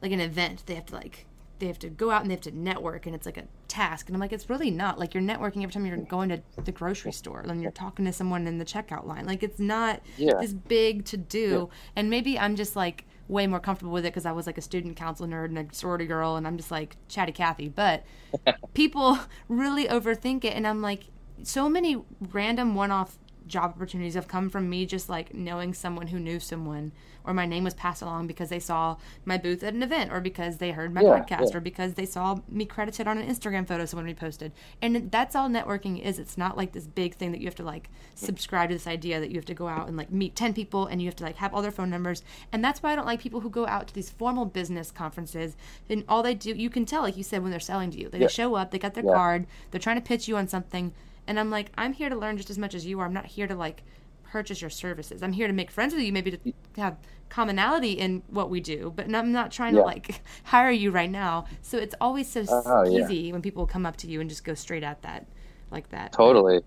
[0.00, 0.62] like an event.
[0.66, 1.26] They have to like
[1.62, 4.08] they have to go out and they have to network and it's like a task.
[4.08, 4.98] And i'm like it's really not.
[4.98, 8.12] Like you're networking every time you're going to the grocery store and you're talking to
[8.12, 9.26] someone in the checkout line.
[9.26, 10.34] Like it's not yeah.
[10.40, 11.70] this big to do.
[11.70, 11.78] Yeah.
[11.96, 14.60] and maybe i'm just like way more comfortable with it because i was like a
[14.60, 17.68] student council nerd and a sorority girl and i'm just like chatty cathy.
[17.68, 18.02] But
[18.74, 21.04] people really overthink it and i'm like
[21.44, 26.18] so many random one-off job opportunities have come from me just like knowing someone who
[26.18, 26.92] knew someone
[27.24, 30.20] or my name was passed along because they saw my booth at an event or
[30.20, 31.56] because they heard my yeah, podcast yeah.
[31.56, 34.52] or because they saw me credited on an Instagram photo someone reposted.
[34.80, 36.18] And that's all networking is.
[36.18, 39.20] It's not like this big thing that you have to like subscribe to this idea
[39.20, 41.24] that you have to go out and like meet 10 people and you have to
[41.24, 42.22] like have all their phone numbers.
[42.50, 45.56] And that's why I don't like people who go out to these formal business conferences
[45.88, 48.08] and all they do, you can tell, like you said, when they're selling to you,
[48.08, 48.28] they yeah.
[48.28, 50.92] show up, they got their card, they're trying to pitch you on something.
[51.26, 53.06] And I'm like, I'm here to learn just as much as you are.
[53.06, 53.82] I'm not here to like
[54.32, 55.22] purchase your services.
[55.22, 56.96] I'm here to make friends with you, maybe to have
[57.28, 59.80] commonality in what we do, but I'm not trying yeah.
[59.80, 61.46] to like hire you right now.
[61.60, 63.32] So it's always so uh, easy yeah.
[63.32, 65.26] when people come up to you and just go straight at that
[65.70, 66.12] like that.
[66.12, 66.62] Totally.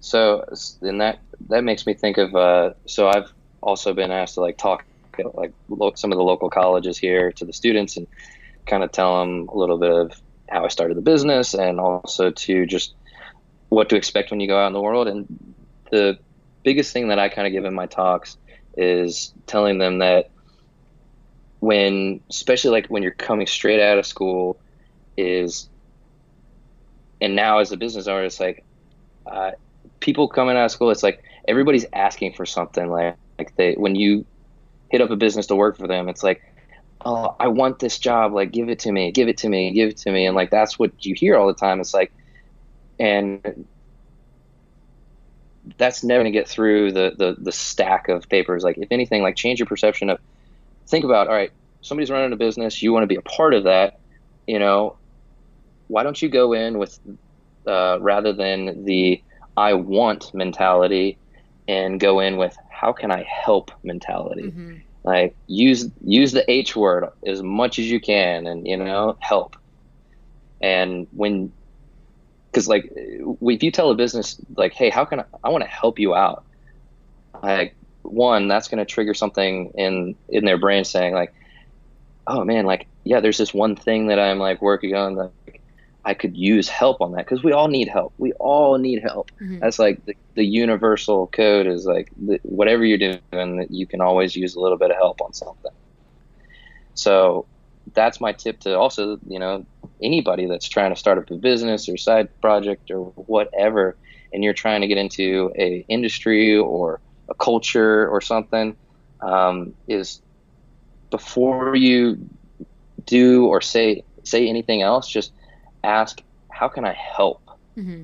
[0.00, 0.44] So
[0.82, 4.58] and that that makes me think of uh, so I've also been asked to like
[4.58, 4.84] talk
[5.34, 5.52] like
[5.94, 8.06] some of the local colleges here to the students and
[8.66, 10.12] kind of tell them a little bit of
[10.48, 12.94] how I started the business and also to just
[13.68, 15.26] what to expect when you go out in the world and
[15.90, 16.18] the
[16.62, 18.36] biggest thing that I kind of give in my talks
[18.76, 20.30] is telling them that
[21.60, 24.58] when, especially like when you're coming straight out of school,
[25.16, 25.68] is,
[27.20, 28.64] and now as a business owner, it's like,
[29.26, 29.52] uh,
[30.00, 32.90] people coming out of school, it's like everybody's asking for something.
[32.90, 34.26] Like, like they, when you
[34.90, 36.42] hit up a business to work for them, it's like,
[37.04, 38.34] oh, I want this job.
[38.34, 40.26] Like, give it to me, give it to me, give it to me.
[40.26, 41.80] And like, that's what you hear all the time.
[41.80, 42.12] It's like,
[42.98, 43.66] and
[45.78, 48.64] that's never going to get through the, the the stack of papers.
[48.64, 50.18] Like if anything, like change your perception of
[50.86, 53.64] think about all right, somebody's running a business, you want to be a part of
[53.64, 53.98] that.
[54.46, 54.96] You know,
[55.88, 56.98] why don't you go in with
[57.66, 59.22] uh, rather than the
[59.56, 61.16] I want mentality
[61.68, 64.42] and go in with how can I help mentality.
[64.42, 64.74] Mm-hmm.
[65.04, 69.56] Like use use the H word as much as you can, and you know help.
[70.62, 71.52] And when
[72.54, 75.70] because like if you tell a business like hey how can i, I want to
[75.70, 76.44] help you out
[77.42, 81.34] like one that's going to trigger something in in their brain saying like
[82.26, 85.32] oh man like yeah there's this one thing that i'm like working on that
[86.04, 87.24] i could use help on that.
[87.24, 88.12] Because we all need help.
[88.18, 89.30] We all need help.
[89.40, 89.60] Mm-hmm.
[89.60, 94.00] that's like the, the universal code is like the, whatever you're doing that you can
[94.00, 95.72] always use a little bit of help on something.
[96.94, 97.46] So
[97.92, 99.64] that's my tip to also you know
[100.04, 103.96] anybody that's trying to start up a business or side project or whatever
[104.32, 108.76] and you're trying to get into a industry or a culture or something
[109.20, 110.20] um, is
[111.10, 112.18] before you
[113.06, 115.32] do or say say anything else just
[115.84, 117.40] ask how can i help
[117.76, 118.02] mm-hmm.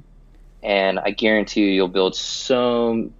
[0.62, 3.10] and i guarantee you you'll build so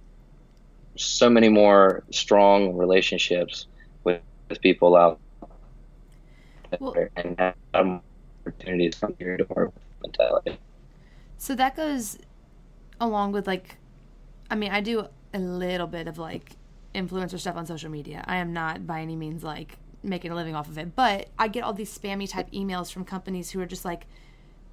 [0.95, 3.65] so many more strong relationships
[4.03, 5.19] with, with people out
[6.79, 7.37] well, and
[7.73, 8.01] have
[8.41, 10.57] opportunities from your department mentality.
[11.37, 12.17] So that goes
[12.99, 13.77] along with like,
[14.49, 16.51] I mean, I do a little bit of like
[16.93, 18.23] influencer stuff on social media.
[18.27, 21.47] I am not by any means like making a living off of it, but I
[21.47, 24.07] get all these spammy type emails from companies who are just like,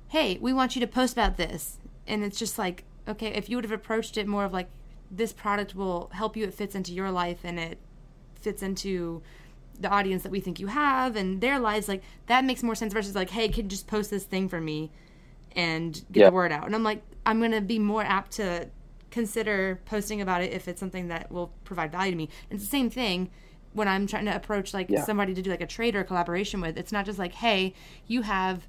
[0.08, 3.56] "Hey, we want you to post about this," and it's just like, okay, if you
[3.56, 4.68] would have approached it more of like,
[5.10, 7.78] this product will help you, it fits into your life, and it
[8.34, 9.22] fits into
[9.80, 12.92] the audience that we think you have and their lives like that makes more sense
[12.92, 14.90] versus like hey can you just post this thing for me
[15.52, 16.30] and get yeah.
[16.30, 16.66] the word out.
[16.66, 18.68] And i'm like i'm gonna be more apt to
[19.10, 22.28] consider posting about it if it's something that will provide value to me.
[22.50, 23.30] And it's the same thing
[23.72, 25.04] when i'm trying to approach like yeah.
[25.04, 26.76] somebody to do like a trade or a collaboration with.
[26.76, 27.74] It's not just like hey
[28.06, 28.66] you have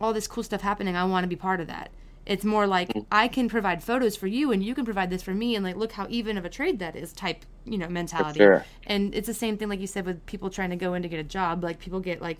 [0.00, 0.94] all this cool stuff happening.
[0.94, 1.90] I want to be part of that
[2.26, 3.06] it's more like mm.
[3.10, 5.76] I can provide photos for you and you can provide this for me and like
[5.76, 8.40] look how even of a trade that is type, you know, mentality.
[8.40, 8.64] Sure.
[8.86, 11.08] And it's the same thing like you said with people trying to go in to
[11.08, 11.62] get a job.
[11.62, 12.38] Like people get like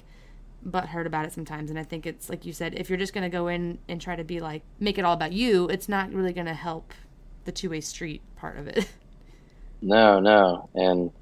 [0.63, 3.15] butt hurt about it sometimes and I think it's like you said, if you're just
[3.15, 6.13] gonna go in and try to be like make it all about you, it's not
[6.13, 6.93] really gonna help
[7.45, 8.89] the two way street part of it.
[9.83, 10.71] No, no.
[10.75, 11.13] And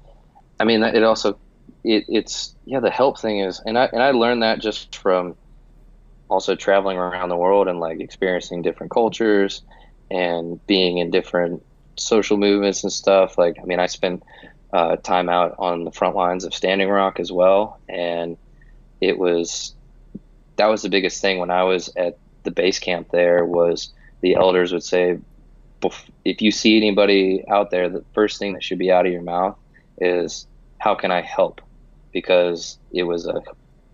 [0.59, 1.37] I mean it also
[1.83, 5.35] it, it's yeah, the help thing is and I and I learned that just from
[6.29, 9.61] also traveling around the world and like experiencing different cultures
[10.09, 11.63] and being in different
[11.97, 13.37] social movements and stuff.
[13.37, 14.23] Like, I mean, I spent
[14.73, 18.37] uh, time out on the front lines of Standing Rock as well, and
[19.01, 19.73] it was
[20.57, 23.09] that was the biggest thing when I was at the base camp.
[23.11, 25.19] There was the elders would say,
[26.23, 29.21] if you see anybody out there, the first thing that should be out of your
[29.21, 29.57] mouth
[29.99, 31.61] is, "How can I help?"
[32.11, 33.41] Because it was a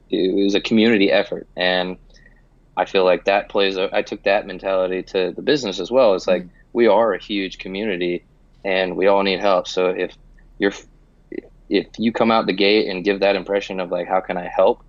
[0.10, 1.98] it was a community effort, and
[2.78, 3.78] I feel like that plays.
[3.78, 6.16] A, I took that mentality to the business as well.
[6.16, 6.56] It's like mm-hmm.
[6.74, 8.24] we are a huge community,
[8.64, 9.68] and we all need help.
[9.68, 10.16] So if
[10.58, 10.74] you're
[11.70, 14.48] if you come out the gate and give that impression of like how can I
[14.48, 14.84] help,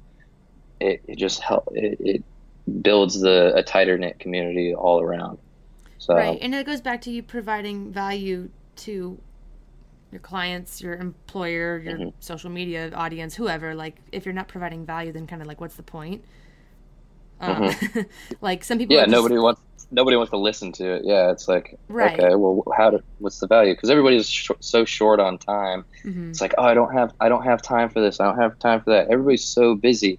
[0.80, 2.24] it, it just help it, it
[2.82, 5.38] builds the a tighter knit community all around.
[5.98, 9.18] So right, and it goes back to you providing value to
[10.12, 12.08] your clients, your employer, your Mm-hmm.
[12.20, 13.74] social media audience, whoever.
[13.74, 16.24] Like, if you're not providing value, then kind of like, what's the point?
[17.42, 17.74] Um,
[18.40, 19.00] like some people, Mm-hmm.
[19.00, 19.60] yeah, just- nobody wants
[19.94, 21.02] nobody wants to listen to it.
[21.04, 22.18] Yeah, it's like Right.
[22.18, 23.74] okay, well, how do, what's the value?
[23.74, 25.84] Because everybody's sh- so short on time.
[26.04, 26.30] Mhm.
[26.30, 28.18] It's like, oh, I don't have I don't have time for this.
[28.20, 29.08] I don't have time for that.
[29.10, 30.18] Everybody's so busy.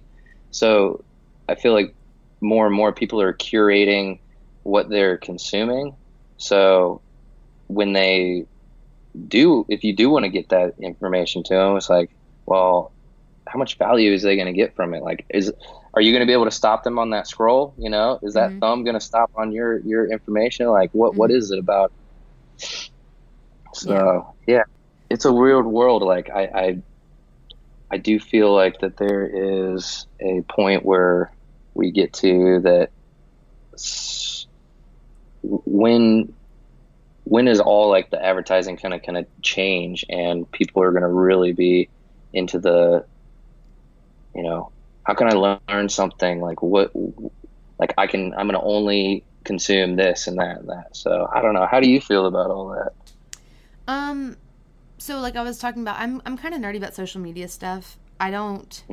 [0.52, 1.02] So
[1.48, 1.92] I feel like
[2.40, 4.20] more and more people are curating
[4.62, 5.96] what they're consuming.
[6.36, 7.00] So
[7.66, 8.46] when they
[9.28, 12.10] do, if you do want to get that information to them, it's like,
[12.46, 12.92] well,
[13.54, 15.02] how much value is they going to get from it?
[15.04, 15.52] Like, is
[15.94, 17.74] are you going to be able to stop them on that scroll?
[17.78, 18.60] You know, is that Mhm.
[18.60, 20.68] thumb going to stop on your your information?
[20.68, 21.32] Like, what what Mhm.
[21.32, 21.92] is it about?
[23.74, 24.62] So yeah,
[25.10, 26.02] it's a weird world.
[26.02, 26.76] Like I, I
[27.90, 31.32] I do feel like that there is a point where
[31.74, 32.90] we get to that
[35.42, 36.34] when
[37.24, 41.02] when is all like the advertising kind of kind of change and people are going
[41.02, 41.90] to really be
[42.32, 43.04] into the
[44.34, 44.70] you know
[45.04, 46.90] how can i learn something like what
[47.78, 51.42] like i can i'm going to only consume this and that and that so i
[51.42, 52.92] don't know how do you feel about all that
[53.86, 54.36] Um,
[54.98, 57.98] so like I was talking about, I'm I'm kind of nerdy about social media stuff.
[58.18, 58.84] I don't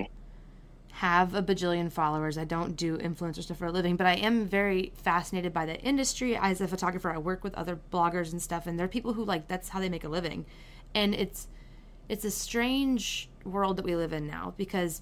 [0.91, 2.37] have a bajillion followers.
[2.37, 5.79] I don't do influencer stuff for a living, but I am very fascinated by the
[5.81, 6.35] industry.
[6.35, 9.23] As a photographer, I work with other bloggers and stuff, and there are people who
[9.23, 10.45] like that's how they make a living,
[10.93, 11.47] and it's
[12.09, 15.01] it's a strange world that we live in now because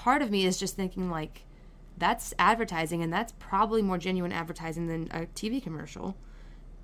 [0.00, 1.44] part of me is just thinking like
[1.98, 6.16] that's advertising and that's probably more genuine advertising than a TV commercial.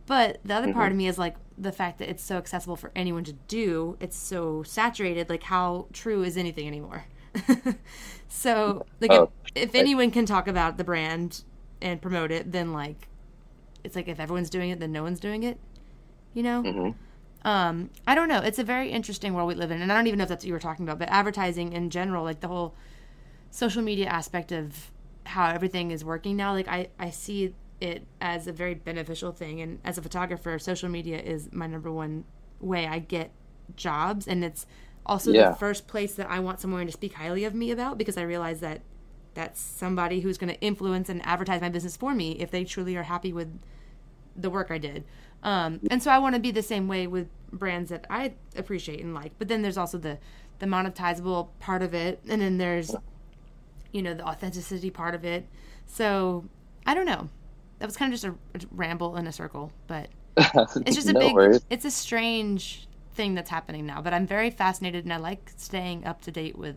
[0.05, 2.93] But the other part of me is like the fact that it's so accessible for
[2.95, 3.97] anyone to do.
[4.01, 5.31] It's so saturated.
[5.31, 7.07] Like, how true is anything anymore?
[8.29, 11.43] so, like, Oh, if, if anyone can talk about the brand
[11.81, 13.09] and promote it, then like,
[13.83, 15.59] it's like if everyone's doing it, then no one's doing it.
[16.35, 16.63] You know?
[16.63, 16.95] Mhm.
[17.45, 18.41] Um, I don't know.
[18.41, 20.45] It's a very interesting world we live in, and I don't even know if that's
[20.45, 20.99] what you were talking about.
[20.99, 22.75] But advertising in general, like the whole
[23.57, 24.90] social media aspect of
[25.25, 29.61] how everything is working now, like I I see it as a very beneficial thing.
[29.62, 32.25] And as a photographer, social media is my number one
[32.61, 33.31] way I get
[33.75, 34.66] jobs, and it's
[35.05, 35.51] also Yeah.
[35.51, 38.23] the first place that I want someone to speak highly of me about because I
[38.23, 38.83] realize that
[39.35, 42.97] that's somebody who's going to influence and advertise my business for me if they truly
[42.97, 43.49] are happy with
[44.37, 45.05] the work I did.
[45.42, 49.01] Um, and so I want to be the same way with brands that I appreciate
[49.03, 49.33] and like.
[49.38, 50.19] But then there's also the
[50.59, 52.97] the monetizable part of it, and then there's
[53.97, 55.47] you know the authenticity part of it.
[55.87, 56.47] So
[56.87, 57.31] I don't know.
[57.81, 60.11] That was kind of just a, a ramble in a circle, but
[60.85, 61.35] it's just a no big.
[61.35, 61.65] worries.
[61.71, 64.03] It's a strange thing that's happening now.
[64.03, 66.77] But I'm very fascinated, and I like staying up to date with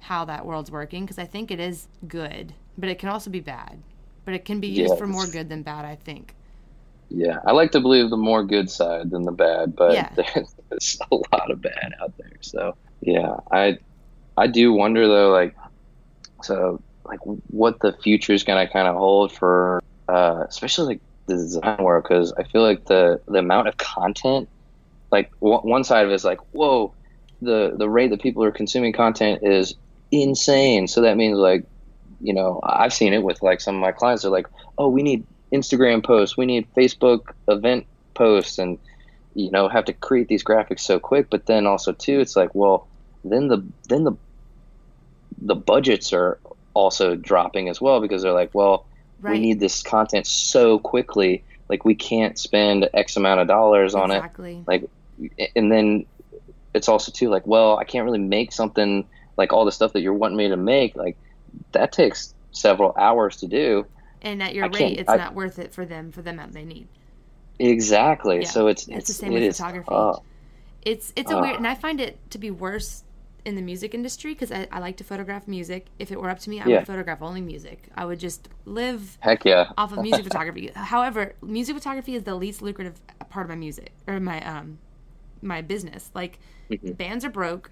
[0.00, 3.40] how that world's working because I think it is good, but it can also be
[3.40, 3.82] bad.
[4.24, 5.84] But it can be used for more good than bad.
[5.84, 6.34] I think.
[7.10, 10.16] Yeah, I like to believe the more good side than the bad, but Yeah.
[10.16, 12.32] there's, there's a lot of bad out there.
[12.40, 13.78] So yeah, I
[14.36, 15.54] I do wonder though, like
[16.44, 21.34] so like what the future is gonna kind of hold for, uh, especially like the
[21.34, 24.48] design world, because I feel like the the amount of content,
[25.10, 26.94] like w- one side of it is like, whoa,
[27.40, 29.74] the the rate that people are consuming content is
[30.10, 30.86] insane.
[30.86, 31.64] So that means like
[32.20, 34.22] you know, I've seen it with like some of my clients.
[34.22, 34.46] They're like,
[34.78, 38.78] "Oh, we need Instagram posts, we need Facebook event posts, and
[39.34, 42.54] you know, have to create these graphics so quick." But then also too, it's like,
[42.54, 42.88] well,
[43.24, 44.12] then the then the
[45.44, 46.38] the budgets are
[46.74, 48.86] also dropping as well because they're like, well,
[49.20, 49.32] Right.
[49.34, 54.10] we need this content so quickly, like we can't spend X amount of dollars on
[54.10, 54.64] it exactly.
[54.66, 54.88] like
[55.54, 56.06] and then
[56.74, 60.00] it's also too like well i can't really make something like all the stuff that
[60.00, 61.16] you're wanting me to make like
[61.72, 63.86] that takes several hours to do
[64.22, 66.52] And at your I rate, it's I- not worth it for them for the amount
[66.54, 66.88] they need.
[67.58, 69.88] exactly Yeah, so it's it's it's the same it with is photography.
[69.90, 70.22] tough.
[70.82, 71.40] It's it's a Ah.
[71.42, 73.04] weird, and I find it to be worse
[73.44, 75.86] in the music industry because I, I like to photograph music.
[75.98, 76.78] If it were up to me, I Yeah.
[76.78, 77.88] would photograph only music.
[77.96, 80.70] I would just live heck yeah off of music photography.
[80.74, 84.78] However, music photography is the least lucrative part of my music or my um
[85.42, 86.10] my business.
[86.14, 86.38] Like
[86.70, 86.96] Mhm.
[86.96, 87.70] bands are broke,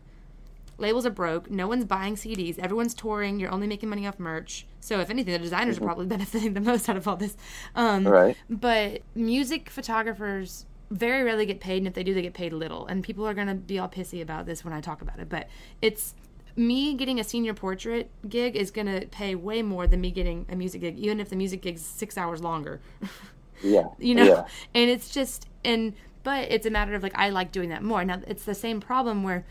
[0.79, 4.67] labels are broke, no one's buying CDs, everyone's touring, you're only making money off merch.
[4.81, 7.37] So if anything, the designers are probably benefiting the most out of all this.
[7.75, 12.35] Um, right but music photographers very rarely get paid, and if they do, they get
[12.35, 12.87] paid little.
[12.87, 15.29] And people are gonna be all pissy about this when I talk about it.
[15.29, 15.49] But
[15.81, 16.15] it's
[16.57, 20.57] me getting a senior portrait gig is gonna pay way more than me getting a
[20.57, 22.81] music gig, even if the music gig's six hours longer.
[23.63, 27.31] yeah you know yeah and it's just and but it's a matter of like i
[27.31, 29.45] like doing that more now it's the same problem where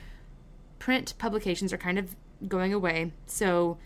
[0.79, 2.15] print publications are kind of
[2.47, 3.77] going away so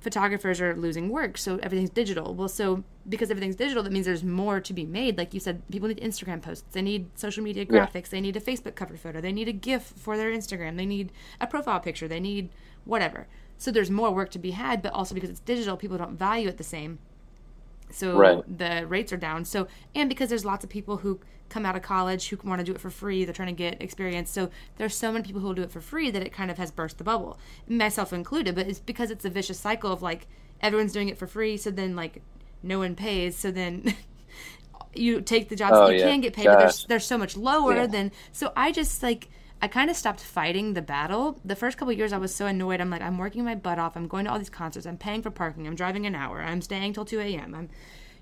[0.00, 2.34] photographers are losing work, so everything's digital.
[2.34, 5.18] Well, so because everything's digital, that means there's more to be made.
[5.18, 8.10] Like you said, people need Instagram posts, they need social media graphics, yeah.
[8.12, 11.12] they need a Facebook cover photo, they need a GIF for their Instagram, they need
[11.40, 12.50] a profile picture, they need
[12.84, 13.26] whatever.
[13.56, 16.48] So there's more work to be had, but also because it's digital, people don't value
[16.48, 17.00] it the same.
[17.90, 18.58] So right.
[18.58, 19.44] the rates are down.
[19.44, 22.64] So and because there's lots of people who come out of college who want to
[22.64, 24.30] do it for free, they're trying to get experience.
[24.30, 26.58] So there's so many people who will do it for free that it kind of
[26.58, 28.54] has burst the bubble, myself included.
[28.54, 30.26] But it's because it's a vicious cycle of like
[30.60, 32.22] everyone's doing it for free, so then like
[32.62, 33.94] no one pays, so then.
[34.94, 36.08] you take the jobs oh, that you yeah.
[36.08, 36.54] can get paid, Gosh.
[36.54, 37.86] but they're, they're so much lower yeah.
[37.86, 38.12] than.
[38.32, 39.28] So I just like
[39.60, 41.40] I kind of stopped fighting the battle.
[41.44, 42.80] The first couple years, I was so annoyed.
[42.80, 43.96] I'm like, I'm working my butt off.
[43.96, 44.86] I'm going to all these concerts.
[44.86, 45.66] I'm paying for parking.
[45.66, 46.40] I'm driving an hour.
[46.40, 47.54] I'm staying till 2 a.m.
[47.54, 47.68] I'm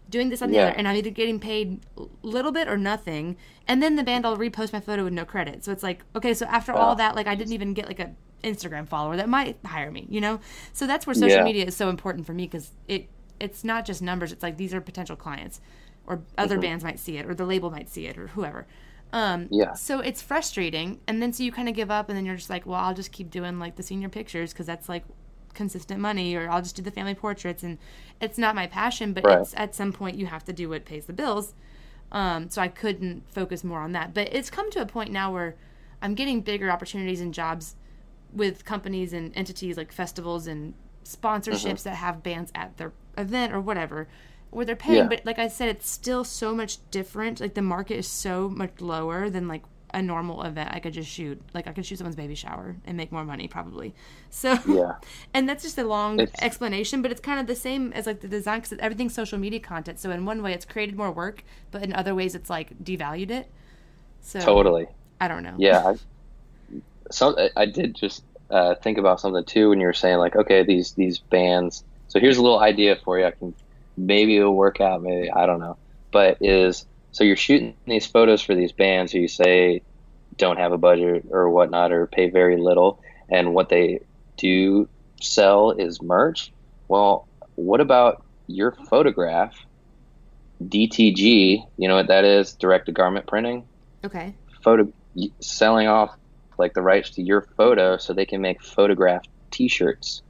[0.09, 0.67] doing this on the yeah.
[0.69, 3.37] other, and I'm either getting paid a little bit or nothing.
[3.69, 5.65] And then the band will repost my photo with no credit.
[5.65, 8.15] So it's like, okay, so after all that, like I didn't even get like a
[8.43, 10.41] Instagram follower that might hire me, you know.
[10.73, 11.45] So that's where social yeah.
[11.45, 13.09] media is so important for me because it
[13.41, 14.33] it's not just numbers.
[14.33, 15.61] It's like these are potential clients,
[16.07, 16.63] or other mm-hmm.
[16.63, 18.67] bands might see it, or the label might see it, or whoever.
[19.13, 19.75] Um, yeah.
[19.75, 22.51] So it's frustrating, and then so you kind of give up, and then you're just
[22.51, 25.05] like, well, I'll just keep doing like the senior pictures because that's like
[25.55, 27.79] consistent money, or I'll just do the family portraits, and
[28.21, 29.41] it's not my passion, but right.
[29.41, 31.55] it's at some point you have to do what pays the bills.
[32.13, 35.33] Um, so I couldn't focus more on that, but it's come to a point now
[35.33, 35.57] where
[36.03, 37.75] I'm getting bigger opportunities and jobs
[38.33, 41.89] with companies and entities like festivals and sponsorships mm-hmm.
[41.89, 44.09] that have bands at their event or whatever
[44.57, 45.07] where they're paying yeah.
[45.07, 47.41] but like i said it's still so much different.
[47.41, 50.71] Like the market is so much lower than like a normal event.
[50.73, 53.49] I could just shoot like i could shoot someone's baby shower and make more money
[53.49, 53.95] probably.
[54.31, 54.95] So yeah.
[55.35, 58.21] and that's just a long it's, explanation but it's kind of the same as like
[58.21, 60.01] the design because everything's social media content.
[60.01, 63.31] So in one way it's created more work but in other ways it's like devalued
[63.31, 63.51] it.
[64.23, 64.87] So totally.
[65.21, 65.55] I don't know.
[65.59, 65.95] Yeah I,
[67.11, 70.63] so i did just uh, think about something too when you were saying like okay
[70.63, 71.85] these these bands.
[72.09, 73.27] So here's a little idea for you.
[73.27, 73.55] I can
[73.97, 75.77] maybe it'll work out, maybe I don't know.
[76.13, 79.83] But is so you're shooting these photos for these bands who you say
[80.37, 84.01] don't have a budget or whatnot or pay very little, and what they
[84.37, 84.89] do
[85.21, 86.53] sell is merch.
[86.89, 89.55] Well, what about your photograph?
[90.63, 92.55] DTG, you know what that is?
[92.55, 93.67] Direct to garment printing.
[94.05, 94.35] Okay.
[94.63, 94.93] Photo
[95.41, 96.17] selling off
[96.59, 100.23] like the rights to your photo so they can make photographed T-shirts.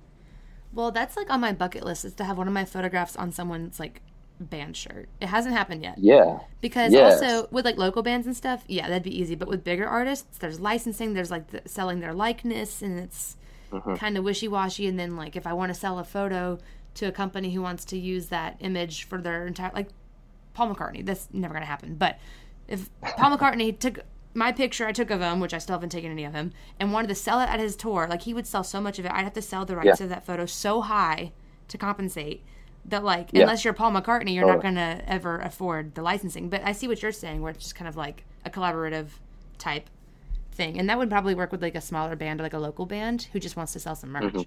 [0.76, 3.32] Well, that's like on my bucket list is to have one of my photographs on
[3.32, 4.02] someone's like
[4.38, 5.08] band shirt.
[5.22, 5.96] It hasn't happened yet.
[5.96, 6.40] Yeah.
[6.60, 7.22] Because yes.
[7.22, 9.34] also with like local bands and stuff, yeah, that'd be easy.
[9.34, 13.38] But with bigger artists, there's licensing, there's like the, selling their likeness, and it's
[13.72, 13.94] mm-hmm.
[13.94, 14.86] kind of wishy washy.
[14.86, 16.58] And then like if I want to sell a photo
[16.96, 19.88] to a company who wants to use that image for their entire like
[20.52, 21.94] Paul McCartney, that's never gonna happen.
[21.94, 22.18] But
[22.68, 24.00] if Paul McCartney took
[24.36, 26.92] my picture I took of him, which I still haven't taken any of him, and
[26.92, 29.12] wanted to sell it at his tour, like he would sell so much of it,
[29.12, 30.04] I'd have to sell the rights yeah.
[30.04, 31.32] of that photo so high
[31.68, 32.44] to compensate
[32.84, 33.42] that like yeah.
[33.42, 36.48] unless you're Paul McCartney, you're not gonna ever afford the licensing.
[36.48, 39.08] But I see what you're saying, where it's just kind of like a collaborative
[39.58, 39.88] type
[40.52, 42.86] thing, and that would probably work with like a smaller band or like a local
[42.86, 44.24] band who just wants to sell some merch.
[44.24, 44.42] Mm-hmm.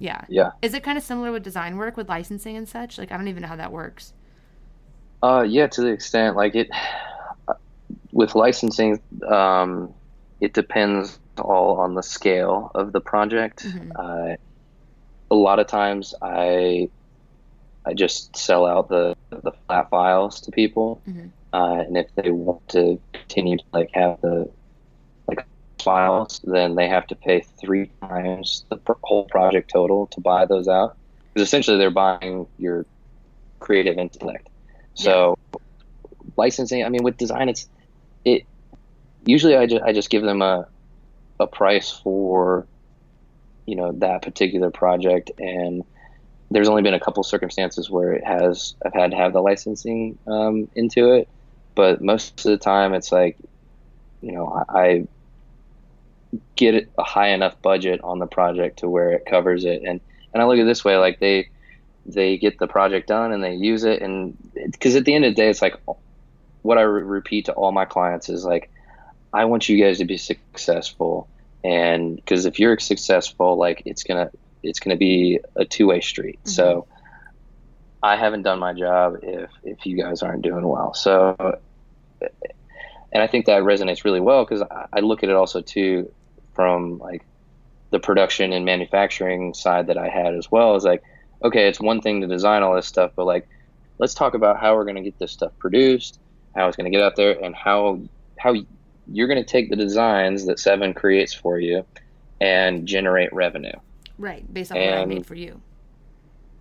[0.00, 0.24] Yeah.
[0.28, 0.50] Yeah.
[0.62, 2.98] Is it kind of similar with design work with licensing and such?
[2.98, 4.12] Like I don't even know how that works.
[5.22, 6.68] Uh, yeah, to the extent like it
[8.18, 9.94] with licensing, um,
[10.40, 13.64] it depends all on the scale of the project.
[13.64, 13.92] Mm-hmm.
[13.94, 14.34] Uh,
[15.30, 16.90] a lot of times, I
[17.86, 21.28] I just sell out the the flat files to people, mm-hmm.
[21.52, 24.50] uh, and if they want to continue to like have the
[25.28, 25.46] like
[25.78, 30.66] files, then they have to pay three times the whole project total to buy those
[30.66, 30.96] out.
[31.32, 32.84] Because essentially, they're buying your
[33.60, 34.48] creative intellect.
[34.94, 35.60] So yeah.
[36.36, 37.68] licensing, I mean, with design, it's
[38.24, 38.44] it
[39.24, 40.66] usually I just I just give them a
[41.40, 42.66] a price for
[43.66, 45.30] you know that particular project.
[45.38, 45.84] And
[46.50, 50.18] there's only been a couple circumstances where it has I've had to have the licensing
[50.26, 51.28] um, into it,
[51.74, 53.36] but most of the time it's like,
[54.22, 55.08] you know, I, I
[56.56, 60.00] get a high enough budget on the project to where it covers it, and
[60.32, 61.50] and I look at this way, like they
[62.06, 65.32] they get the project done and they use it, and because at the end of
[65.32, 65.74] the day, it's like
[66.68, 68.70] what I re- repeat to all my clients is like,
[69.32, 71.26] I want you guys to be successful,
[71.64, 74.30] and because if you're successful, like it's gonna
[74.62, 76.38] it's gonna be a two way street.
[76.40, 76.50] Mm-hmm.
[76.50, 76.86] So
[78.02, 80.92] I haven't done my job if if you guys aren't doing well.
[80.92, 81.36] So,
[83.12, 86.12] and I think that resonates really well because I, I look at it also too
[86.54, 87.24] from like
[87.92, 90.76] the production and manufacturing side that I had as well.
[90.76, 91.02] Is like,
[91.42, 93.48] okay, it's one thing to design all this stuff, but like,
[93.96, 96.20] let's talk about how we're going to get this stuff produced
[96.58, 98.00] how it's going to get out there, and how
[98.38, 98.54] how
[99.10, 101.84] you're going to take the designs that Seven creates for you
[102.40, 103.72] and generate revenue.
[104.18, 105.60] Right, based on and, what I made for you.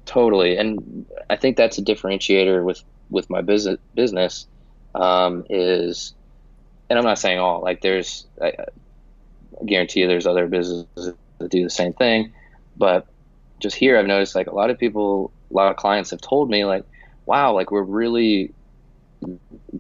[0.06, 0.58] totally.
[0.58, 4.48] And I think that's a differentiator with with my business business
[4.94, 6.14] um, is,
[6.90, 11.50] and I'm not saying all like there's I, I guarantee you there's other businesses that
[11.50, 12.34] do the same thing,
[12.78, 13.08] but
[13.60, 16.50] just here I've noticed like a lot of people, a lot of clients have told
[16.50, 16.86] me like,
[17.26, 18.54] wow, like we're really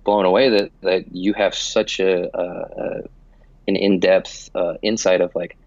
[0.04, 3.02] blown away that that you have such a, a, a
[3.68, 5.58] an in-depth uh, insight of like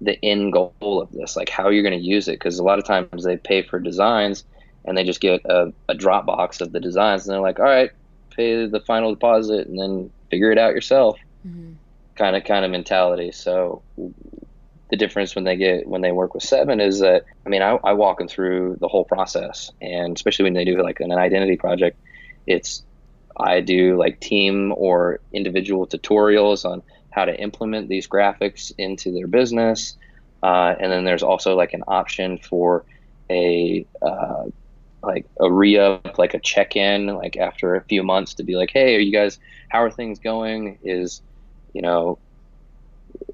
[0.00, 2.32] the end goal of this, like how you're going to use it.
[2.32, 4.44] Because a lot of times they pay for designs
[4.84, 7.90] and they just get a, a Dropbox of the designs and they're like, all right,
[8.30, 11.18] pay the final deposit and then figure it out yourself.
[11.46, 11.72] Mm-hmm.
[12.14, 13.32] Kind of kind of mentality.
[13.32, 13.82] So
[14.90, 17.78] the difference when they get when they work with seven is that I mean I,
[17.82, 21.56] I walk them through the whole process and especially when they do like an identity
[21.56, 21.98] project,
[22.46, 22.82] it's
[23.38, 29.26] I do like team or individual tutorials on how to implement these graphics into their
[29.26, 29.96] business.
[30.42, 32.84] Uh, and then there's also like an option for
[33.30, 34.44] a uh,
[35.02, 38.96] like a re-up, like a check-in, like after a few months to be like, hey,
[38.96, 39.38] are you guys?
[39.68, 40.78] How are things going?
[40.82, 41.22] Is
[41.72, 42.18] you know,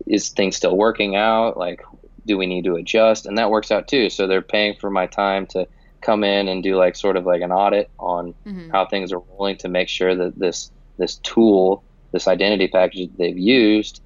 [0.07, 1.57] is things still working out?
[1.57, 1.83] Like,
[2.27, 3.27] do we need to adjust?
[3.27, 4.11] And that works out too.
[4.11, 5.67] So they're paying for my time to
[6.03, 8.71] come in and do like sort of like an audit on mm-hmm.
[8.71, 11.83] how things are rolling to make sure that this this tool
[12.13, 14.03] this identity package that they've used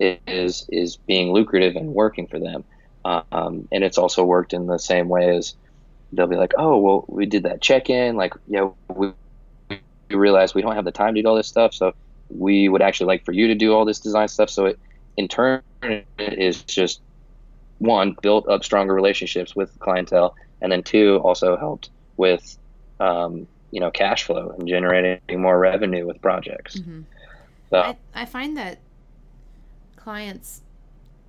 [0.00, 2.64] is is being lucrative and working for them.
[3.04, 5.54] Um, and it's also worked in the same way as
[6.12, 8.16] they'll be like, oh, well, we did that check in.
[8.16, 9.12] Like, yeah, we,
[9.68, 11.72] we realize we don't have the time to do all this stuff.
[11.72, 11.94] So
[12.28, 14.50] we would actually like for you to do all this design stuff.
[14.50, 14.80] So it,
[15.16, 17.00] in turn, it is just
[17.78, 20.34] one, built up stronger relationships with clientele.
[20.60, 22.56] And then two, also helped with,
[22.98, 26.78] um, you know, cash flow and generating more revenue with projects.
[26.78, 27.02] Mm-hmm.
[27.70, 28.78] So I, I find that
[29.96, 30.62] clients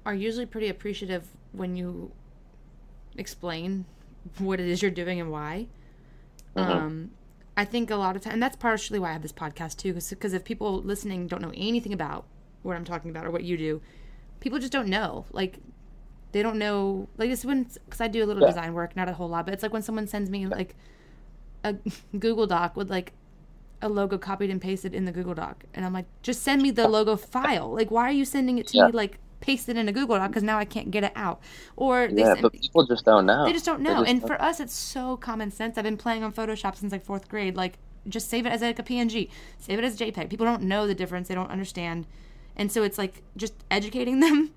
[0.06, 2.12] are usually pretty appreciative when you
[3.18, 3.86] explain
[4.38, 5.68] what it is you're doing and why.
[6.56, 6.72] Mm-hmm.
[6.72, 7.12] Um,
[7.58, 9.94] I think a lot of time, and that's partially why I have this podcast too,
[9.94, 12.26] because if people listening don't know anything about
[12.62, 13.82] what I'm talking about or what you do,
[14.40, 15.26] people just don't know.
[15.32, 15.58] Like,
[16.32, 17.08] they don't know.
[17.18, 18.50] Like this when, because I do a little yeah.
[18.50, 20.76] design work, not a whole lot, but it's like when someone sends me like
[21.64, 21.76] a
[22.20, 23.14] Google Doc with like
[23.82, 25.64] a logo copied and pasted in the Google Doc.
[25.74, 27.74] And I'm like, just send me the logo file.
[27.74, 28.88] Like, why are you sending it to yeah.
[28.88, 30.30] me like pasted in a Google Doc?
[30.30, 31.42] Because now I can't get it out.
[31.76, 33.46] Or they yeah, send, but people just don't know.
[33.46, 34.00] They just don't know.
[34.00, 34.28] Just and don't.
[34.28, 35.78] for us, it's so common sense.
[35.78, 37.56] I've been playing on Photoshop since like fourth grade.
[37.56, 40.30] Like, just save it as like a PNG, save it as JPEG.
[40.30, 41.28] People don't know the difference.
[41.28, 42.08] They don't understand.
[42.56, 44.54] And so it's like just educating them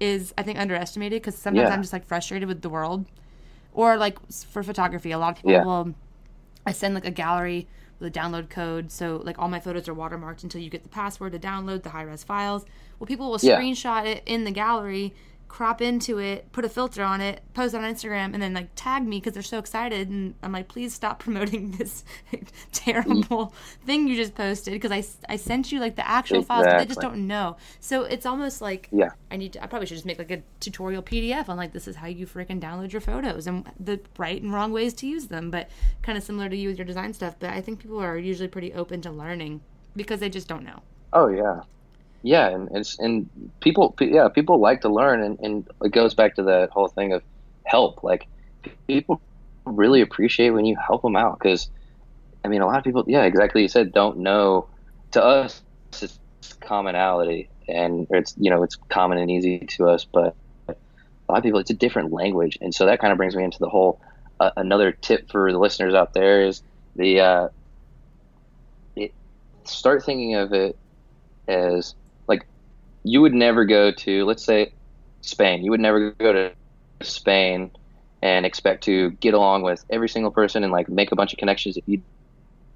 [0.00, 1.74] is I think underestimated because sometimes yeah.
[1.74, 3.06] I'm just like frustrated with the world.
[3.72, 5.64] Or like for photography, a lot of people yeah.
[5.64, 5.94] will.
[6.66, 7.66] I send like a gallery
[8.00, 8.90] the download code.
[8.90, 11.90] So like all my photos are watermarked until you get the password to download the
[11.90, 12.64] high res files.
[12.98, 13.58] Well, people will yeah.
[13.58, 15.14] screenshot it in the gallery
[15.48, 18.68] crop into it, put a filter on it, post it on Instagram, and then like
[18.76, 20.08] tag me because they're so excited.
[20.08, 22.04] And I'm like, please stop promoting this
[22.72, 26.64] terrible thing you just posted because I, I sent you like the actual exactly.
[26.64, 27.56] files, but they just don't know.
[27.80, 30.42] So it's almost like yeah, I need to, I probably should just make like a
[30.60, 34.40] tutorial PDF on like this is how you freaking download your photos and the right
[34.40, 35.50] and wrong ways to use them.
[35.50, 35.70] But
[36.02, 37.36] kind of similar to you with your design stuff.
[37.38, 39.62] But I think people are usually pretty open to learning
[39.96, 40.82] because they just don't know.
[41.12, 41.62] Oh yeah,
[42.22, 46.42] yeah and and people yeah people like to learn and, and it goes back to
[46.42, 47.22] that whole thing of
[47.64, 48.02] help.
[48.02, 48.26] Like
[48.86, 49.20] people
[49.64, 51.68] really appreciate when you help them out because
[52.42, 54.66] i mean a lot of people yeah exactly you said don't know.
[55.12, 55.62] To us
[55.92, 56.18] it's
[56.60, 60.36] commonality and it's you know it's common and easy to us but
[60.68, 60.74] a
[61.28, 63.58] lot of people it's a different language and so that kind of brings me into
[63.58, 64.00] the whole
[64.40, 66.62] uh, another tip for the listeners out there is
[66.96, 67.48] the uh,
[68.96, 69.12] it,
[69.64, 70.76] start thinking of it
[71.46, 71.94] as
[73.08, 74.72] you would never go to, let's say,
[75.22, 75.64] Spain.
[75.64, 76.52] You would never go to
[77.00, 77.70] Spain
[78.20, 81.38] and expect to get along with every single person and like make a bunch of
[81.38, 82.02] connections if you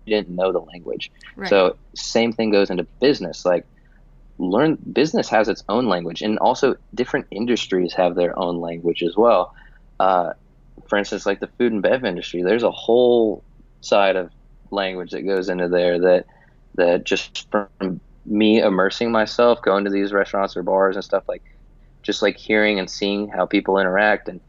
[0.06, 1.10] didn't know the language.
[1.36, 1.50] Right.
[1.50, 3.44] So same thing goes into business.
[3.44, 3.66] Like
[4.38, 9.16] learn business has its own language and also different industries have their own language as
[9.16, 9.54] well.
[10.00, 10.32] Uh,
[10.88, 13.44] for instance, like the food and bev industry, there's a whole
[13.82, 14.30] side of
[14.70, 16.24] language that goes into there that
[16.76, 21.42] that just from me immersing myself, going to these restaurants or bars and stuff like,
[22.02, 24.40] just like hearing and seeing how people interact, and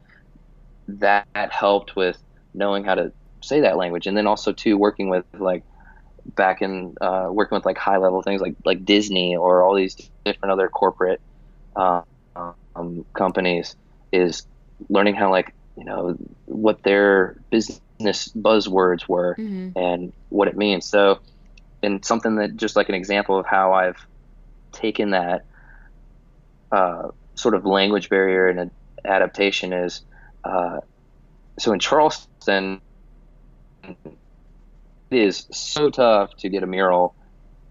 [0.87, 2.17] that helped with
[2.53, 3.11] knowing how to
[3.41, 5.63] say that language, and then also too working with like
[6.35, 9.95] back in uh, working with like high level things like like Disney or all these
[10.25, 11.21] different other corporate
[11.75, 13.75] um, companies
[14.11, 14.45] is
[14.89, 19.77] learning how like you know what their business buzzwords were mm-hmm.
[19.77, 20.85] and what it means.
[20.85, 21.19] So
[21.83, 24.05] and something that just like an example of how I've
[24.71, 25.45] taken that
[26.71, 28.71] uh, sort of language barrier and
[29.05, 30.01] adaptation is
[30.43, 30.79] uh,
[31.59, 32.81] so in Charleston,
[33.83, 33.97] it
[35.11, 37.15] is so tough to get a mural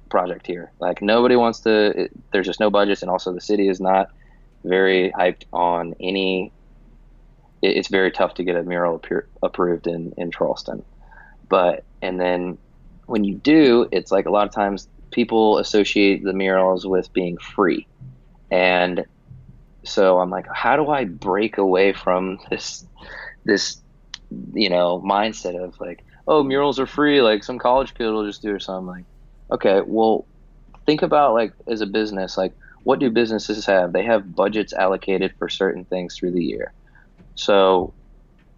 [0.08, 0.70] project here.
[0.78, 2.02] Like nobody wants to.
[2.02, 4.10] It, there's just no budgets, and also the city is not
[4.64, 6.52] very hyped on any.
[7.60, 9.02] It, it's very tough to get a mural
[9.42, 10.84] approved in in Charleston,
[11.48, 12.58] but and then
[13.12, 17.36] when you do, it's like a lot of times people associate the murals with being
[17.36, 17.86] free,
[18.50, 19.04] and
[19.84, 22.86] so I'm like, how do I break away from this
[23.44, 23.82] this
[24.54, 28.40] you know mindset of like, oh, murals are free, like some college kid will just
[28.40, 28.86] do or something.
[28.86, 29.04] Like,
[29.50, 30.24] okay, well,
[30.86, 32.54] think about like as a business, like
[32.84, 33.92] what do businesses have?
[33.92, 36.72] They have budgets allocated for certain things through the year.
[37.34, 37.92] So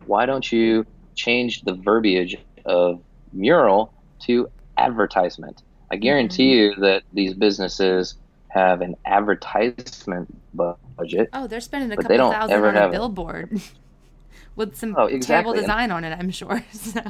[0.06, 0.86] why don't you
[1.16, 3.02] change the verbiage of
[3.32, 3.93] mural
[4.26, 5.62] to advertisement?
[5.90, 6.80] I guarantee mm-hmm.
[6.80, 8.16] you that these businesses
[8.48, 11.28] have an advertisement budget.
[11.32, 13.60] Oh, they're spending a couple thousand on a billboard
[14.56, 15.26] with some oh, exactly.
[15.26, 16.64] terrible design on it, I'm sure.
[16.72, 17.00] So.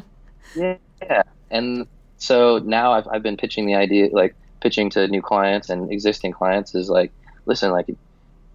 [0.55, 1.87] Yeah, and
[2.19, 6.33] so now I've I've been pitching the idea, like pitching to new clients and existing
[6.33, 7.11] clients, is like,
[7.47, 7.89] listen, like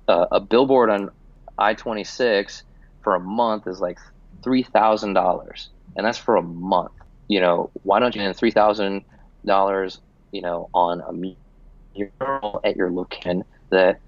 [0.08, 1.12] uh, a billboard on
[1.58, 2.64] I twenty six
[3.04, 4.00] for a month is like
[4.44, 6.94] three thousand dollars, and that's for a month.
[7.30, 9.06] You know, why don't you spend three thousand
[9.46, 10.02] dollars,
[10.32, 14.00] you know, on a mural at your location that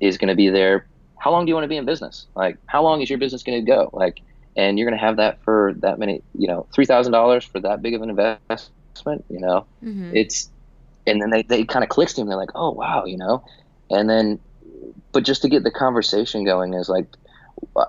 [0.00, 0.86] is going to be there.
[1.18, 2.26] How long do you want to be in business?
[2.34, 3.90] Like, how long is your business going to go?
[3.92, 4.20] Like,
[4.56, 7.60] and you're going to have that for that many, you know, three thousand dollars for
[7.60, 9.24] that big of an investment.
[9.28, 10.14] You know, mm-hmm.
[10.14, 10.50] it's,
[11.06, 12.28] and then they they kind of clicks to them.
[12.28, 13.44] They're like, oh wow, you know,
[13.90, 14.40] and then,
[15.12, 17.06] but just to get the conversation going is like,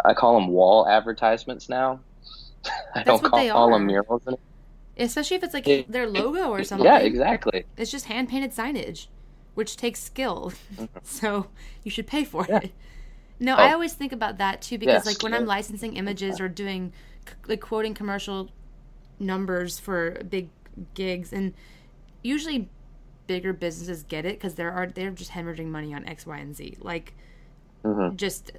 [0.05, 1.99] I call them wall advertisements now.
[2.65, 4.21] I That's don't call, call them murals.
[4.27, 4.39] Anymore.
[4.97, 6.85] Especially if it's like it, their logo or something.
[6.85, 7.65] Yeah, exactly.
[7.77, 9.07] It's just hand painted signage
[9.57, 10.53] which takes skill.
[10.75, 10.85] Mm-hmm.
[11.03, 11.47] so
[11.83, 12.59] you should pay for yeah.
[12.59, 12.71] it.
[13.39, 13.57] No, oh.
[13.57, 15.05] I always think about that too because yes.
[15.07, 16.93] like when I'm licensing images or doing
[17.47, 18.51] like quoting commercial
[19.17, 20.49] numbers for big
[20.93, 21.55] gigs and
[22.21, 22.69] usually
[23.25, 26.55] bigger businesses get it because there are they're just hemorrhaging money on X, Y, and
[26.55, 26.77] Z.
[26.79, 27.15] Like
[27.83, 28.15] mm-hmm.
[28.15, 28.51] just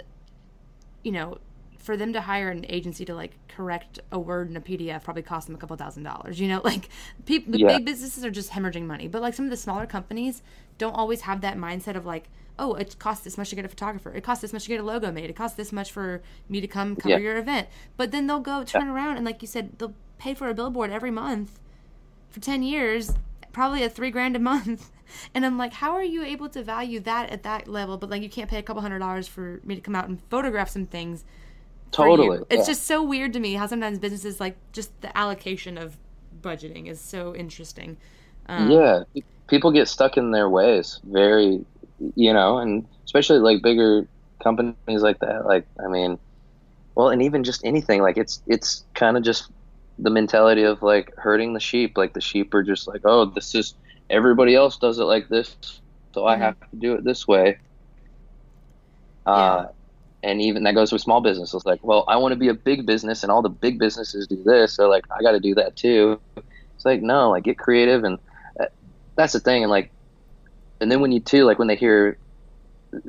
[1.05, 1.39] you know,
[1.79, 5.23] for them to hire an agency to like correct a word in a PDF probably
[5.23, 6.39] cost them a couple thousand dollars.
[6.39, 6.89] You know, like
[7.25, 7.69] people, yeah.
[7.69, 10.43] big businesses are just hemorrhaging money, but like some of the smaller companies
[10.77, 13.69] don't always have that mindset of like, oh, it costs this much to get a
[13.69, 14.13] photographer.
[14.13, 15.31] It costs this much to get a logo made.
[15.31, 17.19] It costs this much for me to come cover yeah.
[17.19, 17.69] your event.
[17.97, 18.95] But then they'll go turn yeah.
[18.95, 21.61] around and like you said, they'll pay for a billboard every month
[22.29, 23.13] for ten years,
[23.53, 24.91] probably at three grand a month.
[25.35, 27.97] And I'm like, how are you able to value that at that level?
[27.97, 30.21] But like, you can't pay a couple hundred dollars for me to come out and
[30.29, 31.25] photograph some things
[31.91, 32.41] Totally.
[32.51, 32.73] It's yeah.
[32.73, 35.97] just so weird to me how sometimes businesses like just the allocation of
[36.43, 37.97] budgeting is so interesting.
[38.47, 39.03] Um, yeah,
[39.49, 41.01] people get stuck in their ways.
[41.05, 41.65] Very,
[42.15, 44.07] you know, and especially like bigger
[44.43, 45.47] companies like that.
[45.47, 46.19] Like, I mean,
[46.95, 49.51] well, and even just anything like it's it's kind of just
[49.99, 51.97] the mentality of like herding the sheep.
[51.97, 53.75] Like the sheep are just like, oh, this is
[54.11, 55.57] everybody else does it like this,
[56.13, 56.29] so mm-hmm.
[56.29, 57.59] I have to do it this way.
[59.27, 59.73] Uh, yeah
[60.23, 61.65] and even that goes with small businesses.
[61.65, 64.43] Like well i want to be a big business and all the big businesses do
[64.45, 66.21] this so like i got to do that too.
[66.37, 68.19] It's like no like get creative and
[68.61, 68.67] uh,
[69.17, 69.93] that's the thing and like
[70.81, 72.19] and then when you too like when they hear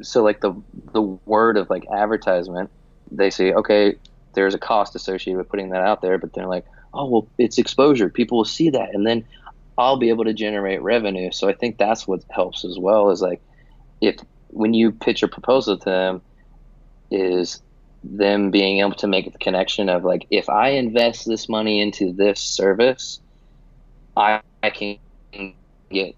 [0.02, 0.54] so like the
[0.94, 2.70] the word of like advertisement
[3.12, 3.96] they say okay
[4.34, 7.58] there's a cost associated with putting that out there but they're like oh well it's
[7.58, 8.10] exposure.
[8.10, 9.26] People will see that and then
[9.78, 11.32] i'll be able to generate revenue.
[11.32, 13.42] So i think that's what helps as well is like
[14.02, 16.22] if when you pitch a proposal to them
[17.12, 17.62] is
[18.04, 22.14] them being able to make the connection of like if I invest this money into
[22.14, 23.20] this service,
[24.16, 24.98] I, I can
[25.90, 26.16] get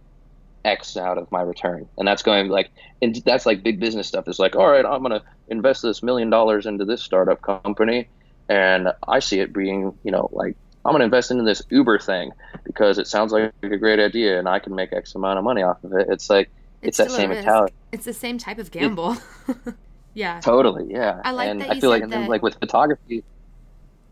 [0.64, 1.88] X out of my return.
[1.98, 2.72] And that's going like
[3.02, 4.28] and that's like big business stuff.
[4.28, 8.08] It's like, all right, I'm gonna invest this million dollars into this startup company
[8.50, 12.32] and I see it being, you know, like I'm gonna invest into this Uber thing
[12.64, 15.64] because it sounds like a great idea and I can make X amount of money
[15.64, 16.08] off of it.
[16.10, 16.50] It's like
[16.82, 17.74] it's, it's that same mentality.
[17.92, 19.18] It's the same type of gamble.
[20.14, 20.40] Yeah.
[20.40, 20.92] Totally.
[20.92, 21.22] Yeah.
[21.24, 22.30] I like and that I feel like that...
[22.30, 23.24] like with photography.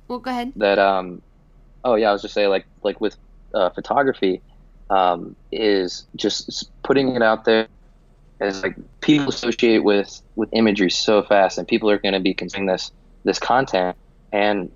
[0.08, 0.54] Well, go ahead.
[0.56, 1.22] That um,
[1.84, 3.16] oh yeah, I was just saying like like with
[3.54, 4.42] uh, photography,
[4.90, 7.68] um, is just putting it out there
[8.40, 12.34] as like people associate with with imagery so fast, and people are going to be
[12.34, 12.92] consuming this
[13.24, 13.96] this content,
[14.32, 14.72] and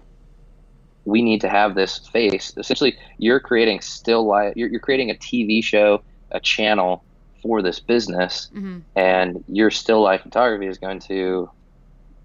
[1.05, 2.53] we need to have this face.
[2.57, 4.53] Essentially, you're creating still life.
[4.55, 6.01] You're, you're creating a TV show,
[6.31, 7.03] a channel
[7.43, 8.79] for this business mm-hmm.
[8.95, 11.49] and your still life photography is going to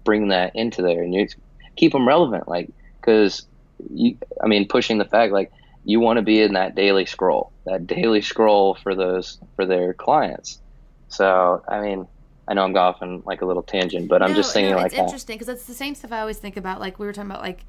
[0.03, 1.27] bring that into there and you
[1.75, 3.45] keep them relevant like because
[3.93, 5.51] you i mean pushing the fact like
[5.85, 9.93] you want to be in that daily scroll that daily scroll for those for their
[9.93, 10.59] clients
[11.09, 12.07] so i mean
[12.47, 14.87] i know i'm golfing like a little tangent but no, i'm just thinking no, like
[14.87, 17.29] it's interesting because it's the same stuff i always think about like we were talking
[17.29, 17.65] about like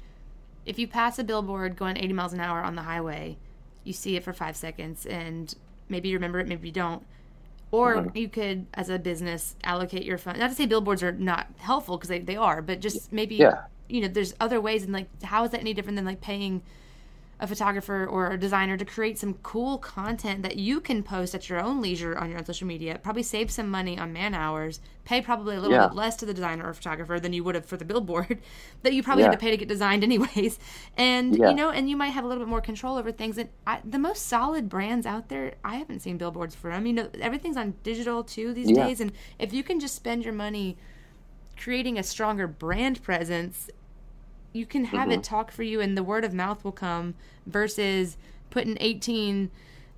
[0.65, 3.37] if you pass a billboard going 80 miles an hour on the highway,
[3.83, 5.53] you see it for five seconds and
[5.89, 7.05] maybe you remember it, maybe you don't.
[7.71, 8.15] Or Mhm.
[8.17, 10.37] you could, as a business, allocate your fund.
[10.39, 13.63] Not to say billboards are not helpful because they, they are, but just maybe, Yeah.
[13.87, 14.83] you know, there's other ways.
[14.83, 16.61] And like, how is that any different than like paying
[17.41, 21.49] a photographer or a designer to create some cool content that you can post at
[21.49, 22.99] your own leisure on your own social media?
[23.01, 25.87] Probably save some money on man hours, pay probably a little Yeah.
[25.87, 28.39] bit less to the designer or photographer than you would have for the billboard
[28.83, 30.59] that you probably had to pay to get designed anyways.
[30.95, 31.49] And Yeah.
[31.49, 33.37] you know, and you might have a little bit more control over things.
[33.37, 36.85] And I, the most solid brands out there, I haven't seen billboards for them.
[36.85, 38.85] You know, everything's on digital too these Yeah.
[38.85, 39.01] days.
[39.01, 40.77] And if you can just spend your money
[41.57, 43.69] creating a stronger brand presence,
[44.53, 45.11] you can have Mm-hmm.
[45.19, 47.15] it talk for you, and the word of mouth will come.
[47.47, 48.17] Versus
[48.49, 49.49] putting eighteen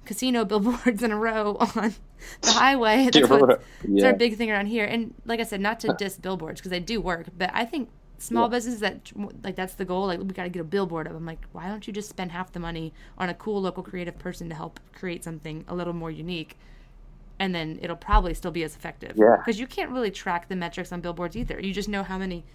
[0.06, 1.94] casino billboards in a row on
[2.42, 3.10] the highway.
[3.14, 3.30] That's
[3.88, 4.06] Yeah.
[4.08, 4.86] our big thing around here.
[4.86, 7.90] And like I said, not to diss billboards because they do work, but I think
[8.18, 8.50] small Yeah.
[8.56, 9.12] businesses that
[9.44, 10.08] like that's the goal.
[10.08, 11.16] Like we got to get a billboard up.
[11.16, 14.18] I'm like, why don't you just spend half the money on a cool local creative
[14.18, 16.58] person to help create something a little more unique?
[17.40, 19.18] And then it'll probably still be as effective.
[19.18, 19.36] Yeah.
[19.38, 21.60] Because you can't really track the metrics on billboards either.
[21.60, 22.46] You just know how many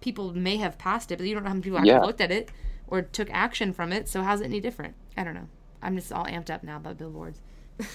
[0.00, 2.00] people may have passed it, but you don't know how many people actually Yeah.
[2.02, 2.50] looked at it
[2.86, 4.08] or took action from it.
[4.08, 4.94] So how's it any different?
[5.16, 5.48] I don't know.
[5.82, 7.40] I'm just all amped up now about billboards.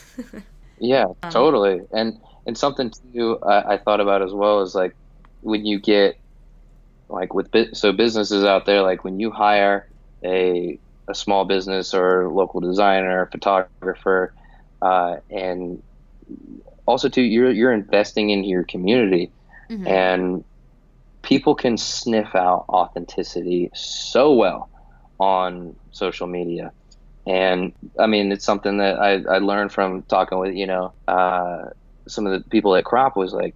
[0.79, 1.81] Yeah, Um, totally.
[1.91, 4.95] And and something too I, I thought about as well is like
[5.41, 6.17] when you get
[7.09, 9.87] like with so businesses out there like when you hire
[10.23, 14.33] a a small business or local designer, photographer,
[14.81, 15.83] uh, and
[16.87, 19.31] also too you're you're investing in your community
[19.69, 19.87] Mhm.
[19.87, 20.43] and
[21.24, 24.69] people can sniff out authenticity so well
[25.19, 26.72] on social media.
[27.28, 31.65] And i mean it's something that i, I learned from talking with you know uh,
[32.07, 33.55] some of the people at crop was like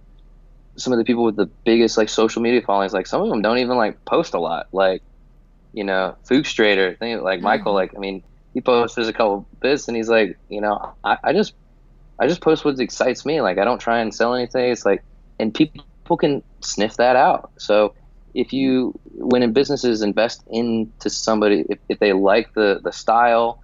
[0.78, 3.42] some of the people with the biggest like social media followings like some of them
[3.42, 4.66] don't even like post a lot.
[4.72, 5.02] Like
[5.72, 7.74] you know Fuchstrader, thing like michael Mhm.
[7.74, 8.22] like i mean
[8.54, 11.54] he posts a couple bits and he's like you know I, I just
[12.20, 13.40] i just post what excites me.
[13.40, 14.70] Like i don't try and sell anything.
[14.70, 15.04] It's like
[15.38, 15.84] and people
[16.14, 17.94] can sniff that out so
[18.34, 23.58] if you when in businesses invest into somebody if, if they like the the style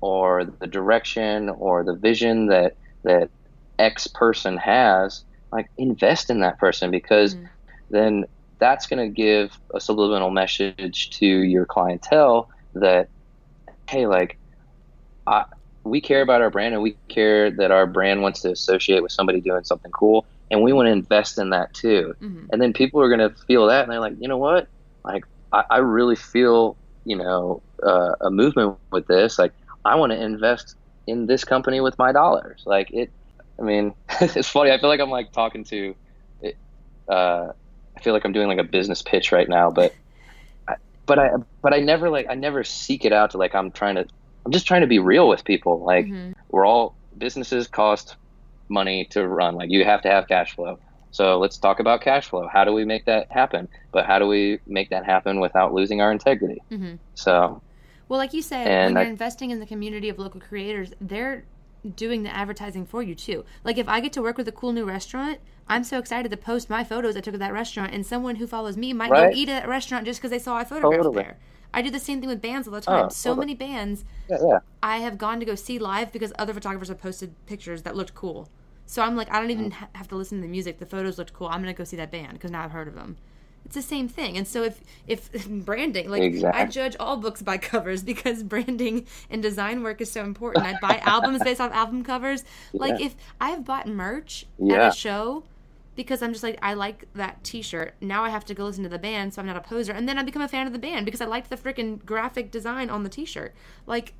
[0.00, 3.30] or the direction or the vision that that
[3.78, 7.48] x person has like invest in that person because Mhm.
[7.90, 8.24] then
[8.60, 13.08] that's going to give a subliminal message to your clientele that
[13.88, 14.38] hey like
[15.26, 15.44] I,
[15.84, 19.12] we care about our brand and we care that our brand wants to associate with
[19.12, 22.14] somebody doing something cool and we want to invest in that too.
[22.22, 22.46] Mhm.
[22.52, 24.68] and then people are going to feel that and they're like you know what?
[25.04, 29.38] Like i, I really feel you know uh, a movement with this.
[29.38, 29.52] Like
[29.84, 30.74] i want to invest
[31.06, 32.62] in this company with my dollars.
[32.66, 33.10] Like it
[33.58, 34.70] i mean it's funny.
[34.70, 35.94] I feel like i'm like talking to
[36.40, 36.56] it,
[37.08, 37.48] uh,
[37.96, 39.92] i feel like i'm doing like a business pitch right now but
[40.68, 40.74] I,
[41.06, 41.30] but i
[41.62, 44.06] but i never like i never seek it out to like i'm trying to
[44.46, 45.84] i'm just trying to be real with people.
[45.84, 46.32] Like Mhm.
[46.50, 48.16] we're all businesses cost
[48.68, 50.78] money to run like you have to have cash flow
[51.10, 54.26] so let's talk about cash flow how do we make that happen but how do
[54.26, 56.98] we make that happen without losing our integrity Mhm.
[57.14, 57.62] so
[58.08, 61.44] Well, like you said, when you're investing in the community of local creators, they're
[61.94, 63.44] doing the advertising for you too.
[63.64, 66.36] Like if I get to work with a cool new restaurant, I'm so excited to
[66.38, 69.30] post my photos I took at that restaurant, and someone who follows me might Right.
[69.30, 71.22] go eat at that restaurant just because they saw I photographed Totally.
[71.22, 71.36] there.
[71.74, 73.04] I do the same thing with bands all the time.
[73.04, 74.58] Oh, so many bands yeah, yeah.
[74.82, 78.14] I have gone to go see live because other photographers have posted pictures that looked
[78.14, 78.48] cool.
[78.88, 79.52] So I'm like, I don't Mm.
[79.52, 80.78] even ha- have to listen to the music.
[80.78, 81.46] The photos looked cool.
[81.48, 83.18] I'm gonna go see that band because now I've heard of them.
[83.66, 84.38] It's the same thing.
[84.38, 89.42] And so if if branding, like I judge all books by covers because branding and
[89.42, 90.64] design work is so important.
[90.64, 92.44] I buy albums based off album covers.
[92.72, 93.06] Like Yeah.
[93.06, 95.44] if I have bought merch at a show
[95.94, 97.94] because I'm just like I like that T-shirt.
[98.00, 100.08] Now I have to go listen to the band, so I'm not a poser, and
[100.08, 102.88] then I become a fan of the band because I liked the freaking graphic design
[102.88, 103.54] on the T-shirt.
[103.86, 104.14] Like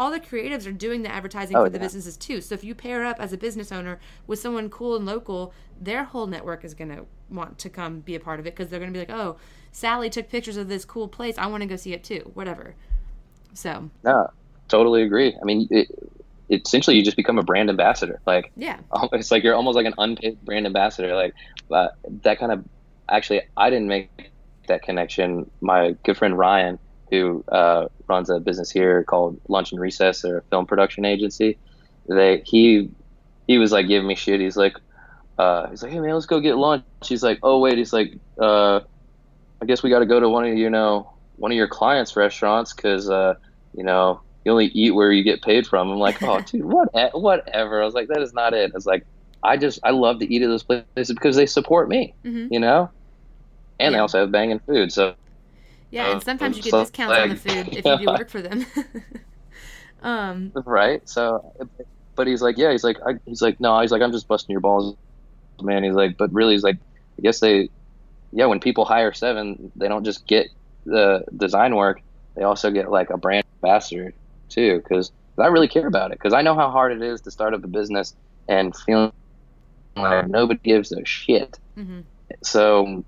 [0.00, 1.84] all the creatives are doing the advertising Oh, for the yeah.
[1.84, 2.40] businesses too.
[2.40, 6.04] So if you pair up as a business owner with someone cool and local, their
[6.04, 8.80] whole network is going to want to come be a part of it because they're
[8.80, 9.36] going to be like, "Oh,
[9.72, 11.36] Sally took pictures of this cool place.
[11.36, 12.74] I want to go see it too." Whatever.
[13.52, 14.28] So no
[14.68, 15.88] totally agree i mean it,
[16.48, 18.78] essentially you just become a brand ambassador like yeah,
[19.12, 21.34] it's like you're almost like an unpaid brand ambassador like
[21.72, 21.88] uh,
[22.22, 22.64] that kind of
[23.08, 24.08] actually i didn't make
[24.68, 26.78] that connection my good friend ryan
[27.10, 31.58] who uh, runs a business here called lunch and recess or a film production agency
[32.08, 32.90] they he
[33.46, 34.76] he was like giving me shit he's like
[35.38, 38.12] uh, he's like hey man let's go get lunch he's like oh wait he's like
[38.40, 38.80] uh,
[39.62, 42.16] i guess we got to go to one of you know one of your clients
[42.16, 43.34] restaurants because uh,
[43.74, 45.90] you know you only eat where you get paid from.
[45.90, 47.82] I'm like, oh, dude, what, whatever.
[47.82, 48.70] I was like, that is not it.
[48.72, 49.04] I was like,
[49.42, 52.60] I just, I love to eat at those places because they support me, hmm you
[52.60, 52.90] know,
[53.78, 54.92] and they also have banging food.
[54.92, 55.14] So
[55.90, 58.30] Yeah, and sometimes you get so, discounts like, on the food if you do work
[58.30, 58.66] for them.
[60.02, 61.06] um, right.
[61.08, 61.68] So,
[62.14, 64.52] but he's like, yeah, he's like, I, he's like, no, he's like, I'm just busting
[64.52, 64.96] your balls,
[65.60, 65.82] man.
[65.82, 66.76] He's like, but really, he's like,
[67.18, 67.70] I guess they,
[68.32, 70.48] yeah, when people hire seven, they don't just get
[70.86, 72.00] the design work,
[72.36, 74.12] they also get like a brand ambassador
[74.48, 77.30] too, because I really care about it, because I know how hard it is to
[77.30, 78.14] start up a business
[78.48, 79.12] and feeling
[79.96, 81.58] like nobody gives a shit.
[81.76, 82.00] Mm-hmm.
[82.42, 83.04] So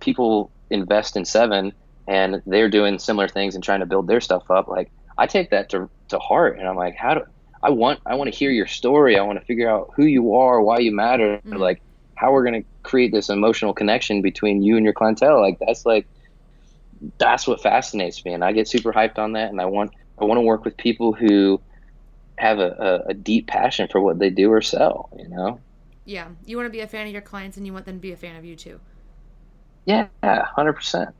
[0.00, 1.72] people invest in Seven
[2.06, 4.68] and they're doing similar things and trying to build their stuff up.
[4.68, 7.22] Like I take that to, to heart and I'm like, how do
[7.62, 9.16] I want, I want to hear your story.
[9.16, 11.56] I want to figure out who you are, why you matter, mm-hmm.
[11.56, 11.80] like
[12.16, 15.40] how we're going to create this emotional connection between you and your clientele.
[15.40, 16.06] Like that's like,
[17.18, 18.32] that's what fascinates me.
[18.32, 19.50] And I get super hyped on that.
[19.50, 21.60] And I want, I want to work with people who
[22.36, 25.60] have a, a, a deep passion for what they do or sell, you know?
[26.04, 26.28] Yeah.
[26.44, 28.12] You want to be a fan of your clients and you want them to be
[28.12, 28.80] a fan of you too.
[29.84, 31.12] Yeah, 100%.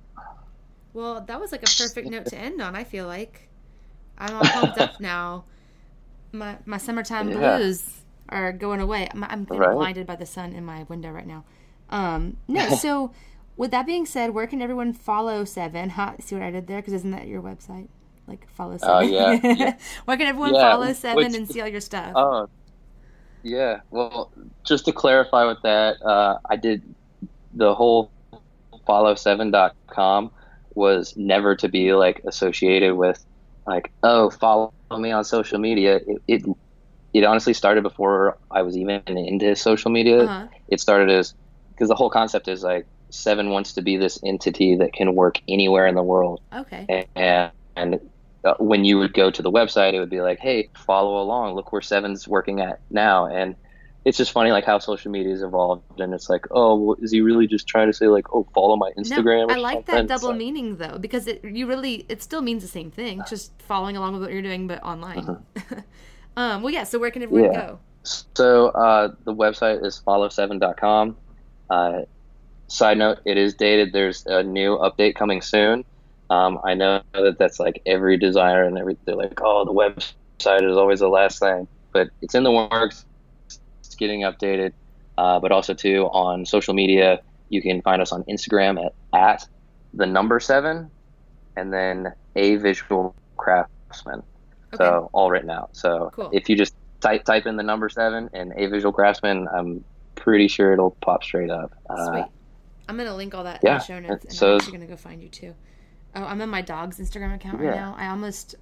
[0.95, 2.76] Well, that was like a perfect note to end on.
[2.76, 3.49] I feel like
[4.18, 5.45] I'm all pumped up now.
[6.32, 7.57] My my summertime yeah.
[7.57, 9.09] blues are going away.
[9.12, 9.74] I'm, I'm getting right.
[9.74, 11.45] blinded by the sun in my window right now.
[11.90, 13.12] Um, no, so
[13.57, 15.90] with that being said, where can everyone follow Seven?
[15.90, 16.78] Huh, see what I did there?
[16.78, 17.88] Because isn't that your website?
[18.26, 18.95] Like follow Seven.
[18.95, 19.40] Oh yeah.
[19.43, 19.76] yeah.
[20.05, 20.70] where can everyone yeah.
[20.70, 22.12] follow Seven Which, and see all your stuff?
[22.14, 22.49] Oh,
[23.43, 23.80] yeah.
[23.90, 24.30] Well,
[24.64, 26.82] just to clarify with that, uh, I did
[27.55, 28.11] the whole
[28.88, 30.30] follow7.com
[30.74, 33.24] was never to be like associated with
[33.66, 35.96] like oh follow me on social media.
[36.06, 36.44] It it,
[37.12, 40.24] it honestly started before i was even into social media.
[40.24, 40.48] Uh-huh.
[40.68, 41.34] it started as
[41.70, 45.38] because the whole concept is like seven wants to be this entity that can work
[45.48, 46.40] anywhere in the world.
[46.54, 47.06] Okay.
[47.14, 48.00] And, and
[48.44, 51.54] uh, when you would go to the website it would be like hey follow along.
[51.54, 53.26] Look where seven's working at now.
[53.26, 53.54] And
[54.05, 57.11] it's just funny like how social media has evolved and it's like oh well, is
[57.12, 60.07] he really just trying to say like oh follow my instagram no, i like that
[60.07, 63.53] double like, meaning though because it you really it still means the same thing just
[63.62, 65.18] following along with what you're doing but online.
[65.18, 65.76] Uh-huh.
[66.36, 67.66] um well yeah so where can everyone yeah.
[67.66, 67.78] go?
[68.05, 71.16] So uh, the website is follow7.com
[71.70, 72.00] uh,
[72.66, 73.92] side note it is dated.
[73.92, 75.84] There's a new update coming soon.
[76.30, 80.68] Um, i know that that's like every designer and every they're like oh the website
[80.68, 83.05] is always the last thing but it's in the works
[83.95, 84.72] getting updated,
[85.18, 87.20] uh, but also too on social media.
[87.49, 89.47] You can find us on Instagram at, at
[89.95, 90.90] the number seven,
[91.57, 94.22] and then a visual craftsman.
[94.74, 94.84] Okay.
[94.84, 95.76] So all written out.
[95.76, 96.30] So cool.
[96.32, 99.84] if you just type type in the number seven and a visual craftsman, I'm
[100.14, 101.74] pretty sure it'll pop straight up.
[101.90, 102.24] Uh, Sweet.
[102.88, 103.72] I'm gonna link all that yeah.
[103.72, 105.55] in the show notes, and so, I'm actually gonna go find you too.
[106.14, 107.74] Oh, I'm on my dog's Instagram account right yeah.
[107.74, 107.95] now.
[107.97, 108.55] I almost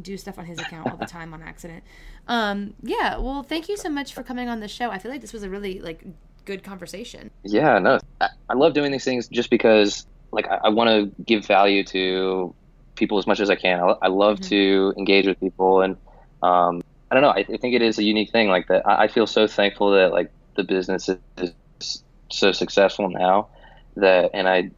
[0.00, 1.82] do stuff on his account all the time on accident.
[2.28, 3.16] Um, yeah.
[3.18, 4.90] Well, thank you so much for coming on the show.
[4.90, 6.04] I feel like this was a really like
[6.44, 7.30] good conversation.
[7.44, 7.78] Yeah.
[7.78, 11.46] No, I, I love doing these things just because like I, I want to give
[11.46, 12.54] value to
[12.94, 13.80] people as much as I can.
[13.80, 14.48] I, I love mm-hmm.
[14.50, 15.96] to engage with people and
[16.42, 17.30] um, I don't know.
[17.30, 18.86] I, I, think it is a unique thing like that.
[18.86, 23.48] I, I feel so thankful that like the business is, is so successful now
[23.96, 24.70] that, and I,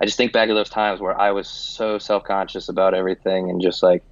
[0.00, 3.50] I just think back to those times where I was so self conscious about everything
[3.50, 4.02] and just like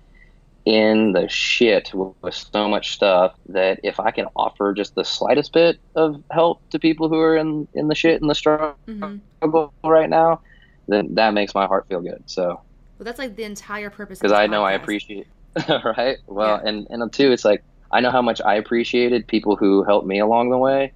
[0.65, 5.53] in the shit with so much stuff that if I can offer just the slightest
[5.53, 9.87] bit of help to people who are in, in the shit and the struggle mm-hmm.
[9.87, 10.41] right now,
[10.87, 12.23] then that makes my heart feel good.
[12.27, 12.61] So,
[12.99, 14.21] well, that's like the entire purpose.
[14.21, 15.27] Because I know I appreciate,
[15.69, 16.19] right?
[16.27, 16.69] Well, yeah.
[16.69, 20.21] and and two, it's like I know how much I appreciated people who helped me
[20.21, 20.93] along the way,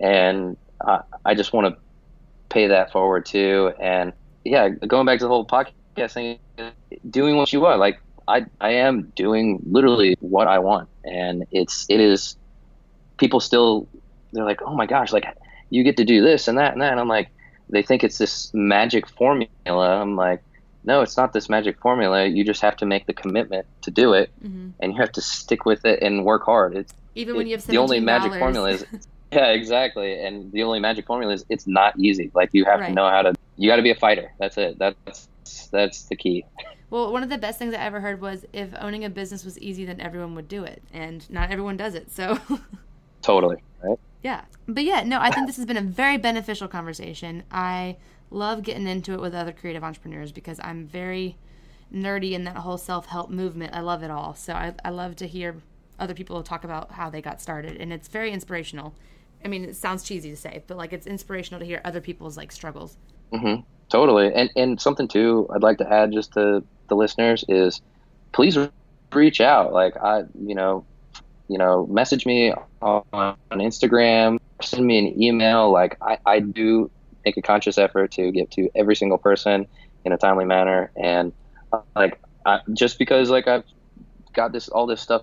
[0.00, 1.80] and I, I just want to
[2.48, 3.72] pay that forward too.
[3.80, 4.12] And
[4.44, 6.38] yeah, going back to the whole podcast thing,
[7.08, 11.86] doing what you want, like I I am doing literally what I want, and it's
[11.88, 12.36] it is
[13.18, 13.88] people still
[14.32, 15.26] they're like, oh my gosh, like
[15.70, 16.92] you get to do this and that and that.
[16.92, 17.28] And I'm like,
[17.68, 19.48] they think it's this magic formula.
[19.66, 20.42] I'm like,
[20.84, 22.26] no, it's not this magic formula.
[22.26, 24.70] You just have to make the commitment to do it, mm-hmm.
[24.80, 26.76] and you have to stick with it and work hard.
[26.76, 28.84] It's even when you have the only magic formula is.
[29.32, 30.22] Yeah, exactly.
[30.22, 32.30] And the only magic formula is it's not easy.
[32.32, 32.88] Like you have right.
[32.88, 33.34] to know how to.
[33.56, 34.32] You got to be a fighter.
[34.38, 34.78] That's it.
[34.78, 35.28] That's
[35.72, 36.44] that's the key.
[36.88, 39.58] Well, one of the best things I ever heard was if owning a business was
[39.58, 42.10] easy, then everyone would do it, and not everyone does it.
[42.12, 42.38] So.
[43.22, 43.56] totally.
[43.82, 43.98] Right.
[44.22, 47.42] Yeah, but yeah, no, I think this has been a very beneficial conversation.
[47.50, 47.96] I
[48.30, 51.36] love getting into it with other creative entrepreneurs because I'm very
[51.92, 53.74] nerdy in that whole self help movement.
[53.74, 54.34] I love it all.
[54.34, 55.56] So I, I love to hear
[55.98, 58.94] other people talk about how they got started, and it's very inspirational.
[59.44, 62.36] I mean, it sounds cheesy to say, but like it's inspirational to hear other people's
[62.36, 62.96] like struggles.
[63.32, 63.62] Mm-hmm.
[63.88, 67.80] Totally, and and something too I'd like to add just to the listeners is
[68.32, 68.58] please
[69.12, 69.72] reach out.
[69.72, 70.84] Like I, you know,
[71.48, 75.70] you know, message me on, Instagram, send me an email.
[75.70, 76.90] Like I, I do
[77.24, 79.66] make a conscious effort to get to every single person
[80.04, 80.90] in a timely manner.
[80.96, 81.32] And
[81.94, 83.64] like, I, just because like I've
[84.32, 85.22] got this, all this stuff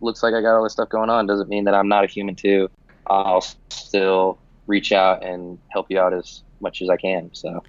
[0.00, 2.06] looks like I got all this stuff going on doesn't mean that I'm not a
[2.06, 2.68] human too.
[3.06, 7.30] I'll still reach out and help you out as much as I can.
[7.32, 7.62] So.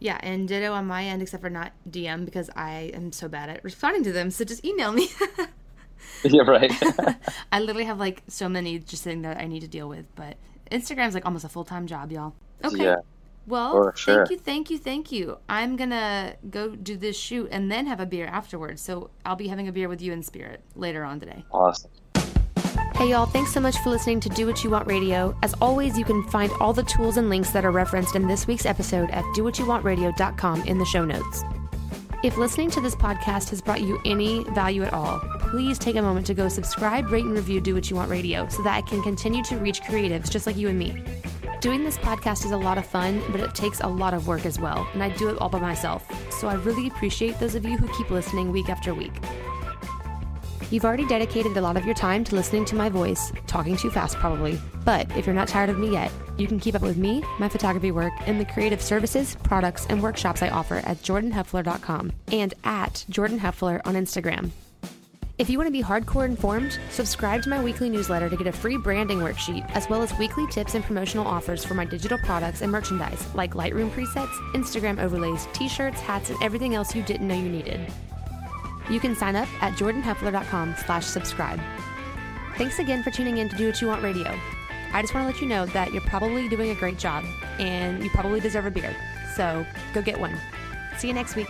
[0.00, 3.50] Yeah, and ditto on my end, except for not DM because I am so bad
[3.50, 4.30] at responding to them.
[4.30, 5.08] So just email me.
[6.24, 6.72] yeah, right.
[7.52, 10.36] I literally have like so many just sitting there I need to deal with, but
[10.72, 12.34] Instagram's like almost a full time job, y'all.
[12.64, 12.84] Okay.
[12.84, 12.96] Yeah.
[13.46, 14.26] Well, sure.
[14.26, 15.38] thank you, thank you, thank you.
[15.48, 18.80] I'm gonna go do this shoot and then have a beer afterwards.
[18.80, 21.44] So I'll be having a beer with you in spirit later on today.
[21.50, 21.90] Awesome.
[22.96, 25.34] Hey, y'all, thanks so much for listening to Do What You Want Radio.
[25.42, 28.46] As always, you can find all the tools and links that are referenced in this
[28.46, 31.42] week's episode at dowhatyouwantradio.com in the show notes.
[32.22, 36.02] If listening to this podcast has brought you any value at all, please take a
[36.02, 38.82] moment to go subscribe, rate, and review Do What You Want Radio so that I
[38.82, 41.02] can continue to reach creatives just like you and me.
[41.62, 44.44] Doing this podcast is a lot of fun, but it takes a lot of work
[44.44, 46.06] as well, and I do it all by myself.
[46.30, 49.12] So I really appreciate those of you who keep listening week after week.
[50.70, 53.90] You've already dedicated a lot of your time to listening to my voice, talking too
[53.90, 54.56] fast probably.
[54.84, 57.48] But if you're not tired of me yet, you can keep up with me, my
[57.48, 63.04] photography work, and the creative services, products, and workshops I offer at jordanheffler.com and at
[63.10, 64.50] jordanheffler on Instagram.
[65.38, 68.52] If you want to be hardcore informed, subscribe to my weekly newsletter to get a
[68.52, 72.60] free branding worksheet, as well as weekly tips and promotional offers for my digital products
[72.60, 77.26] and merchandise, like Lightroom presets, Instagram overlays, t shirts, hats, and everything else you didn't
[77.26, 77.80] know you needed.
[78.90, 81.60] You can sign up at jordanheffler.com slash subscribe.
[82.56, 84.38] Thanks again for tuning in to Do What You Want Radio.
[84.92, 87.24] I just want to let you know that you're probably doing a great job
[87.58, 88.94] and you probably deserve a beer.
[89.36, 89.64] So
[89.94, 90.36] go get one.
[90.98, 91.48] See you next week.